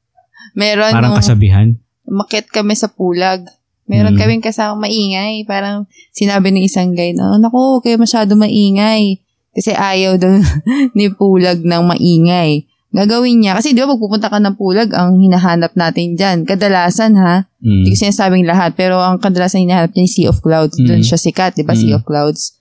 Meron 0.53 0.91
parang 0.91 1.13
nung 1.13 1.19
kasabihan. 1.19 1.69
makit 2.05 2.47
kami 2.49 2.75
sa 2.75 2.89
pulag. 2.89 3.47
Meron 3.85 4.15
Mm. 4.15 4.19
kaming 4.19 4.43
kasama 4.43 4.83
maingay. 4.83 5.43
Parang 5.45 5.87
sinabi 6.11 6.51
ng 6.51 6.61
isang 6.61 6.91
guy 6.93 7.15
na, 7.15 7.31
oh, 7.31 7.39
naku, 7.39 7.79
kayo 7.81 7.97
masyado 7.97 8.35
maingay. 8.35 9.23
Kasi 9.53 9.73
ayaw 9.73 10.19
daw 10.19 10.37
ni 10.97 11.07
pulag 11.09 11.63
ng 11.63 11.83
maingay. 11.87 12.67
Gagawin 12.91 13.39
niya. 13.39 13.55
Kasi 13.55 13.73
di 13.73 13.79
ba 13.79 13.89
pagpupunta 13.89 14.27
ka 14.27 14.39
ng 14.39 14.57
pulag, 14.57 14.91
ang 14.91 15.21
hinahanap 15.21 15.75
natin 15.75 16.17
dyan. 16.17 16.43
Kadalasan 16.43 17.15
ha, 17.15 17.47
Mm. 17.61 17.83
hindi 17.83 17.89
ko 17.93 17.99
sinasabing 18.01 18.43
lahat, 18.45 18.75
pero 18.75 18.99
ang 18.99 19.19
kadalasan 19.19 19.63
hinahanap 19.63 19.93
niya 19.93 20.03
yung 20.03 20.13
Sea 20.13 20.29
of 20.29 20.39
Clouds. 20.41 20.75
Doon 20.77 21.01
Mm. 21.01 21.07
siya 21.07 21.19
sikat, 21.19 21.55
di 21.55 21.63
ba? 21.63 21.75
Sea 21.75 21.93
Mm. 21.93 21.99
of 21.99 22.05
Clouds. 22.05 22.57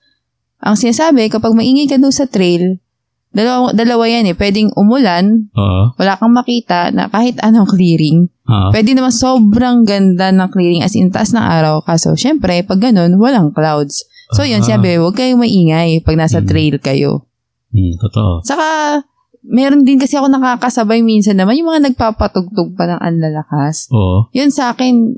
Ang 0.60 0.76
sinasabi, 0.76 1.26
kapag 1.28 1.54
maingay 1.54 1.86
ka 1.86 1.96
doon 1.96 2.12
sa 2.12 2.26
trail, 2.26 2.82
dalawa, 3.36 3.76
dalawa 3.76 4.04
yan 4.08 4.32
eh. 4.32 4.36
Pwedeng 4.36 4.72
umulan, 4.74 5.52
Oo. 5.52 5.92
wala 6.00 6.16
kang 6.16 6.32
makita 6.32 6.96
na 6.96 7.12
kahit 7.12 7.36
anong 7.44 7.68
clearing. 7.68 8.32
Oo. 8.48 8.72
Pwede 8.72 8.96
naman 8.96 9.12
sobrang 9.12 9.84
ganda 9.84 10.32
ng 10.32 10.48
clearing 10.50 10.82
as 10.82 10.96
in 10.96 11.12
taas 11.12 11.36
ng 11.36 11.44
araw. 11.44 11.84
Kaso, 11.84 12.16
syempre, 12.16 12.64
pag 12.64 12.80
ganun, 12.80 13.20
walang 13.20 13.52
clouds. 13.52 14.08
So, 14.32 14.42
yun, 14.42 14.64
Ah. 14.64 14.68
sabi, 14.74 14.96
huwag 14.96 15.14
kayong 15.14 15.38
maingay 15.38 16.00
pag 16.02 16.16
nasa 16.16 16.40
Mm. 16.42 16.48
trail 16.48 16.76
kayo. 16.80 17.12
Mm, 17.70 18.00
totoo. 18.00 18.42
Saka, 18.42 19.04
meron 19.46 19.84
din 19.84 20.00
kasi 20.00 20.16
ako 20.16 20.32
nakakasabay 20.32 21.04
minsan 21.04 21.36
naman, 21.36 21.60
yung 21.60 21.70
mga 21.70 21.92
nagpapatugtog 21.92 22.74
pa 22.74 22.88
ng 22.88 23.04
anlalakas. 23.04 23.92
Oo. 23.92 24.32
Yun 24.32 24.50
sa 24.50 24.74
akin, 24.74 25.14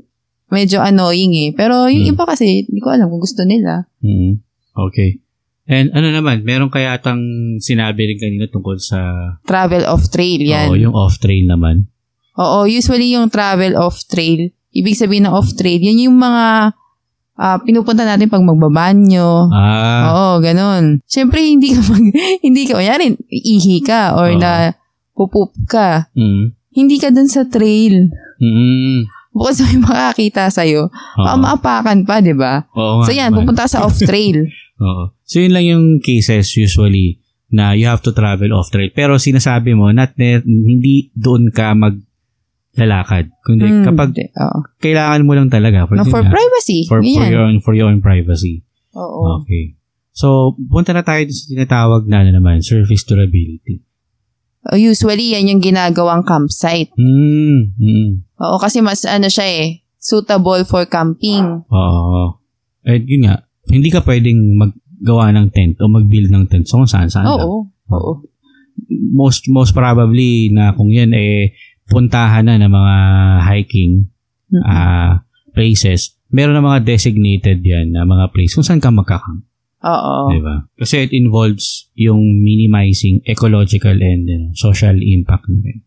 medyo 0.50 0.82
annoying 0.82 1.32
eh. 1.38 1.50
Pero 1.54 1.86
yung 1.88 2.04
Mm. 2.04 2.12
iba 2.12 2.24
kasi, 2.26 2.66
hindi 2.66 2.80
ko 2.82 2.92
alam 2.92 3.08
kung 3.08 3.22
gusto 3.22 3.46
nila. 3.46 3.86
Mm. 4.02 4.42
Okay. 4.76 5.22
And 5.68 5.92
ano 5.92 6.08
naman, 6.10 6.42
meron 6.42 6.72
kaya 6.72 6.96
tang 6.96 7.20
sinabi 7.58 8.08
rin 8.08 8.18
kanina 8.18 8.48
tungkol 8.48 8.80
sa 8.80 8.98
Travel 9.44 9.84
off-trail, 9.84 10.40
yan. 10.40 10.66
Oo, 10.66 10.80
yung 10.80 10.96
off-trail 10.96 11.44
naman. 11.44 11.92
Oo, 12.34 12.64
usually 12.64 13.12
yung 13.12 13.28
travel 13.28 13.76
off-trail, 13.76 14.48
ibig 14.70 14.96
sabihin 14.96 15.28
ng 15.28 15.34
off-trail, 15.34 15.76
yan 15.78 16.08
yung 16.08 16.16
mga 16.16 16.72
ah, 17.36 17.58
pinupunta 17.60 18.02
natin 18.02 18.26
pag 18.26 18.40
magbabanyo. 18.40 19.46
Ah, 19.48 20.02
Oo, 20.08 20.40
ganun. 20.40 21.04
Siyempre, 21.04 21.44
hindi 21.44 21.70
ka 21.70 21.80
mag, 21.84 22.04
hindi 22.46 22.62
ka, 22.64 22.74
kunyari, 22.74 23.12
ihi 23.28 23.78
ka 23.80 24.16
or 24.16 24.32
Oo. 24.32 24.40
na 24.40 24.72
pupup 25.12 25.52
ka. 25.66 26.08
mm, 26.12 26.56
Hindi 26.72 26.96
ka 26.96 27.10
dun 27.10 27.26
sa 27.26 27.44
trail. 27.44 28.08
mm, 28.38 28.98
Bukod 29.30 29.52
sa 29.52 29.66
may 29.66 29.78
makakita 29.78 30.48
sa'yo, 30.48 30.88
baka 31.14 31.34
oo. 31.36 31.42
maapakan 31.44 31.98
pa, 32.02 32.18
di 32.18 32.32
ba? 32.32 32.64
Oo 32.72 33.02
nga 33.02 33.06
So 33.06 33.12
yan, 33.12 33.30
naman. 33.30 33.44
pupunta 33.44 33.68
sa 33.68 33.84
off-trail. 33.84 34.46
Oo. 34.78 35.14
So 35.22 35.42
yun 35.42 35.52
lang 35.52 35.66
yung 35.66 35.84
cases 35.98 36.54
usually 36.54 37.18
na 37.48 37.72
you 37.72 37.88
have 37.88 38.04
to 38.04 38.12
travel 38.12 38.52
off-trail. 38.52 38.92
Pero 38.92 39.16
sinasabi 39.16 39.72
mo, 39.72 39.88
not 39.90 40.12
ne- 40.20 40.44
hindi 40.44 41.08
doon 41.16 41.48
ka 41.48 41.72
maglalakad. 41.72 43.32
Kundi 43.40 43.64
Hmm, 43.64 43.84
kapag 43.84 44.12
oo. 44.14 44.58
kailangan 44.78 45.24
mo 45.24 45.32
lang 45.32 45.48
talaga. 45.48 45.88
No, 45.88 46.04
for 46.04 46.22
nga, 46.22 46.30
privacy. 46.30 46.84
for, 46.86 47.00
for, 47.00 47.24
your 47.26 47.42
own, 47.42 47.56
for 47.64 47.72
your 47.72 47.88
own 47.88 48.00
privacy. 48.04 48.62
Oo. 48.94 49.42
Okay. 49.42 49.74
So, 50.12 50.58
punta 50.58 50.90
na 50.90 51.06
tayo 51.06 51.24
sa 51.30 51.46
tinatawag 51.46 52.10
na 52.10 52.26
ano 52.26 52.34
naman, 52.34 52.60
surface 52.60 53.06
durability. 53.06 53.86
Oh, 54.68 54.76
Usually, 54.76 55.32
yan 55.32 55.48
yung 55.48 55.62
ginagawang 55.62 56.26
campsite. 56.26 56.90
Mm, 56.98 57.72
mm. 57.78 58.10
Oo, 58.42 58.58
kasi 58.58 58.82
mas 58.82 59.06
ano 59.06 59.30
siya 59.30 59.46
eh, 59.46 59.86
suitable 59.96 60.66
for 60.66 60.84
camping. 60.90 61.62
Oo. 61.70 62.42
Eh, 62.84 62.98
yun 63.00 63.30
nga, 63.30 63.47
hindi 63.68 63.88
ka 63.92 64.02
pwedeng 64.04 64.56
maggawa 64.56 65.30
ng 65.36 65.46
tent 65.52 65.76
o 65.80 65.88
mag-build 65.88 66.32
ng 66.32 66.44
tent 66.48 66.64
so 66.66 66.80
kung 66.80 66.90
saan 66.90 67.12
saan 67.12 67.28
lang. 67.28 67.44
Oo. 67.44 67.68
Oo. 67.92 68.12
Most, 69.12 69.50
most 69.50 69.72
probably 69.74 70.48
na 70.54 70.72
kung 70.72 70.88
yan 70.88 71.12
eh, 71.12 71.52
puntahan 71.88 72.46
na 72.46 72.60
ng 72.60 72.70
mga 72.70 72.96
hiking 73.48 74.08
Mm-mm. 74.48 74.64
ah 74.64 75.24
places, 75.52 76.14
meron 76.30 76.54
na 76.54 76.62
mga 76.62 76.86
designated 76.86 77.58
yan 77.64 77.90
na 77.90 78.06
mga 78.06 78.30
place 78.30 78.54
kung 78.54 78.62
saan 78.64 78.78
ka 78.78 78.92
magkakang. 78.94 79.42
Oo. 79.78 80.14
Di 80.34 80.40
ba? 80.42 80.66
Kasi 80.74 81.06
it 81.06 81.12
involves 81.14 81.90
yung 81.94 82.42
minimizing 82.42 83.22
ecological 83.26 83.94
and 83.94 84.26
you 84.26 84.38
know, 84.38 84.50
social 84.54 84.94
impact 84.98 85.46
na 85.50 85.62
rin. 85.62 85.78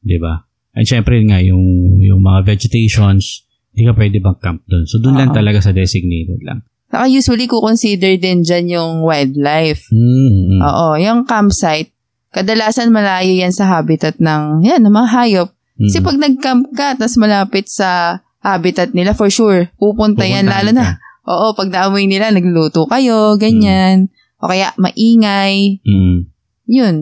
Di 0.00 0.16
ba? 0.20 0.44
And 0.72 0.88
syempre 0.88 1.20
nga, 1.28 1.40
yung, 1.44 2.00
yung 2.00 2.24
mga 2.24 2.48
vegetations, 2.48 3.44
hindi 3.72 3.88
ka 3.88 3.94
pwede 3.96 4.16
mag-camp 4.20 4.64
doon. 4.68 4.84
So, 4.88 5.00
doon 5.00 5.16
lang 5.20 5.30
Oo. 5.32 5.36
talaga 5.36 5.60
sa 5.60 5.72
designated 5.72 6.40
lang. 6.44 6.64
Saka 6.92 7.08
usually, 7.08 7.48
consider 7.48 8.20
din 8.20 8.44
dyan 8.44 8.68
yung 8.68 8.92
wildlife. 9.00 9.88
Mm, 9.88 10.28
mm. 10.28 10.60
Oo, 10.60 10.86
yung 11.00 11.24
campsite, 11.24 11.88
kadalasan 12.36 12.92
malayo 12.92 13.32
yan 13.32 13.48
sa 13.48 13.64
habitat 13.64 14.20
ng, 14.20 14.60
yan, 14.60 14.84
ng 14.84 14.92
mga 14.92 15.08
hayop. 15.08 15.48
Kasi 15.80 15.98
Mm. 15.98 16.04
pag 16.04 16.18
nag-camp 16.20 16.64
ka, 16.76 16.88
tapos 17.00 17.16
malapit 17.16 17.64
sa 17.72 18.20
habitat 18.44 18.92
nila, 18.92 19.16
for 19.16 19.32
sure, 19.32 19.72
pupunta 19.80 20.28
yan. 20.28 20.44
Pupuntahan 20.44 20.68
Lalo 20.68 20.70
na, 20.76 21.00
oo, 21.24 21.56
pag 21.56 21.72
naamoy 21.72 22.04
nila, 22.04 22.28
nagluluto 22.28 22.84
kayo, 22.84 23.40
ganyan. 23.40 24.12
O 24.36 24.52
kaya, 24.52 24.76
maingay. 24.76 25.80
Mm. 25.88 26.28
Yun. 26.68 26.96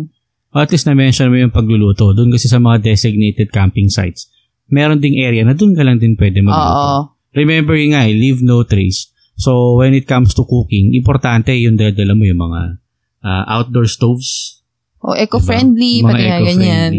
At 0.55 0.70
least 0.70 0.87
na-mention 0.87 1.35
mo 1.35 1.38
yung 1.38 1.50
pagluluto. 1.50 2.14
Doon 2.14 2.31
kasi 2.31 2.46
sa 2.46 2.62
mga 2.62 2.79
designated 2.83 3.50
camping 3.50 3.90
sites, 3.90 4.31
meron 4.70 5.03
ding 5.03 5.18
area 5.18 5.42
na 5.42 5.59
doon 5.59 5.74
ka 5.74 5.83
lang 5.83 5.98
din 5.98 6.14
pwede 6.14 6.46
magluto. 6.46 6.79
Oo. 6.79 6.98
Remember 7.35 7.74
nga, 7.74 8.07
eh, 8.07 8.14
leave 8.14 8.42
no 8.42 8.62
trace. 8.62 9.09
So, 9.40 9.81
when 9.81 9.96
it 9.96 10.05
comes 10.05 10.37
to 10.37 10.44
cooking, 10.44 10.92
importante 10.92 11.57
yung 11.57 11.81
dala 11.81 12.12
mo 12.12 12.29
yung 12.29 12.40
mga 12.44 12.61
ah, 13.24 13.44
outdoor 13.48 13.88
stoves. 13.88 14.61
O 15.00 15.16
eco-friendly, 15.16 16.05
diba? 16.05 16.12
pati 16.12 16.22
nga 16.29 16.38
ganyan. 16.44 16.92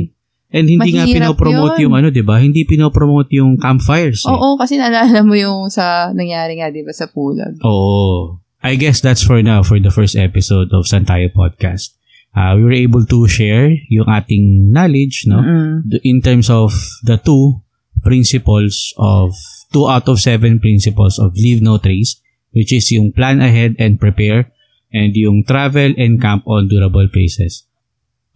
And 0.51 0.67
hindi 0.67 0.97
nga 0.97 1.05
Mahirap 1.07 1.37
pinopromote 1.37 1.77
yun. 1.79 1.83
yung 1.87 1.95
ano, 1.95 2.07
'di 2.11 2.23
ba? 2.27 2.35
Hindi 2.41 2.67
pinopromote 2.67 3.31
yung 3.39 3.55
campfires. 3.55 4.27
Eh. 4.27 4.33
Oo, 4.33 4.59
kasi 4.59 4.75
naalala 4.75 5.23
mo 5.23 5.31
yung 5.37 5.71
sa 5.71 6.11
nangyari 6.11 6.59
nga, 6.59 6.67
di 6.67 6.83
ba, 6.83 6.91
sa 6.91 7.07
pulag. 7.07 7.55
Oo. 7.63 8.35
I 8.59 8.75
guess 8.75 8.99
that's 8.99 9.23
for 9.23 9.39
now 9.39 9.63
for 9.63 9.79
the 9.79 9.89
first 9.89 10.13
episode 10.19 10.69
of 10.75 10.89
Santayo 10.89 11.31
Podcast. 11.31 11.95
Uh, 12.35 12.55
we 12.59 12.63
were 12.67 12.75
able 12.75 13.05
to 13.07 13.27
share 13.31 13.71
yung 13.87 14.07
ating 14.11 14.69
knowledge, 14.71 15.23
no? 15.25 15.39
The- 15.87 16.03
In 16.03 16.19
terms 16.21 16.51
of 16.51 16.75
the 17.03 17.15
two 17.15 17.59
principles 18.03 18.93
of, 18.97 19.31
two 19.71 19.87
out 19.87 20.07
of 20.07 20.19
seven 20.19 20.59
principles 20.59 21.15
of 21.19 21.31
leave 21.35 21.61
no 21.61 21.77
trace, 21.77 22.19
which 22.51 22.71
is 22.71 22.87
yung 22.91 23.11
plan 23.11 23.39
ahead 23.39 23.75
and 23.79 23.99
prepare, 23.99 24.51
and 24.91 25.15
yung 25.15 25.43
travel 25.43 25.95
and 25.95 26.19
camp 26.19 26.43
on 26.47 26.67
durable 26.67 27.07
places. 27.07 27.67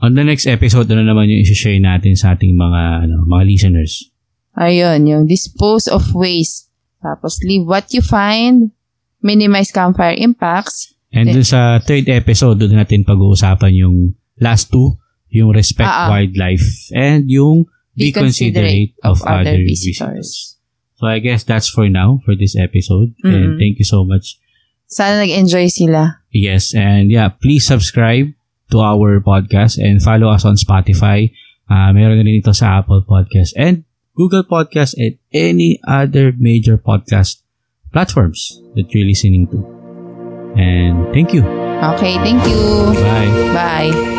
On 0.04 0.16
the 0.16 0.24
next 0.24 0.48
episode, 0.48 0.92
ano 0.92 1.04
naman 1.04 1.32
yung 1.32 1.44
isi-share 1.44 1.80
natin 1.80 2.20
sa 2.20 2.36
ating 2.36 2.56
mga, 2.56 3.08
ano, 3.08 3.24
mga 3.28 3.44
listeners? 3.48 4.12
Ayun, 4.56 5.08
yung 5.08 5.24
dispose 5.28 5.88
of 5.88 6.16
waste. 6.16 6.68
Tapos, 7.00 7.40
leave 7.44 7.64
what 7.64 7.92
you 7.92 8.04
find. 8.04 8.72
Minimize 9.24 9.72
campfire 9.72 10.16
impacts. 10.16 10.96
And 11.16 11.32
Eh. 11.32 11.34
dun 11.40 11.48
sa 11.48 11.80
third 11.80 12.12
episode, 12.12 12.60
doon 12.60 12.76
natin 12.76 13.08
pag-uusapan 13.08 13.72
yung 13.76 14.20
last 14.40 14.68
two, 14.68 15.00
yung 15.32 15.56
respect 15.56 15.92
ah. 15.92 16.12
wildlife 16.12 16.64
and 16.92 17.28
yung 17.32 17.68
be, 17.96 18.12
Be 18.12 18.16
considerate 18.16 18.96
of, 19.04 19.24
other 19.24 19.56
visitors. 19.64 20.55
So 21.06 21.14
I 21.14 21.22
guess 21.22 21.46
that's 21.46 21.70
for 21.70 21.86
now 21.86 22.18
for 22.26 22.34
this 22.34 22.58
episode. 22.58 23.14
And 23.22 23.54
Mm-mm. 23.54 23.60
thank 23.62 23.78
you 23.78 23.86
so 23.86 24.02
much. 24.02 24.42
Sana 24.90 25.22
nag-enjoy 25.22 25.70
sila. 25.70 26.26
Yes, 26.34 26.74
and 26.74 27.14
yeah, 27.14 27.30
please 27.30 27.62
subscribe 27.62 28.34
to 28.74 28.82
our 28.82 29.22
podcast 29.22 29.78
and 29.78 30.02
follow 30.02 30.34
us 30.34 30.50
on 30.50 30.58
Spotify. 30.58 31.30
Uh, 31.70 31.94
meron 31.94 32.26
rin 32.26 32.42
ito 32.42 32.58
sa 32.58 32.82
Apple 32.82 33.06
Podcast 33.06 33.54
and 33.54 33.86
Google 34.18 34.50
Podcast 34.50 34.98
and 34.98 35.22
any 35.30 35.78
other 35.86 36.34
major 36.42 36.82
podcast 36.82 37.46
platforms 37.94 38.58
that 38.74 38.90
you're 38.90 39.06
listening 39.06 39.46
to. 39.54 39.62
And 40.58 41.06
thank 41.14 41.38
you. 41.38 41.46
Okay, 41.94 42.18
thank 42.26 42.42
you. 42.50 42.62
Bye. 42.98 43.30
Bye. 43.54 44.15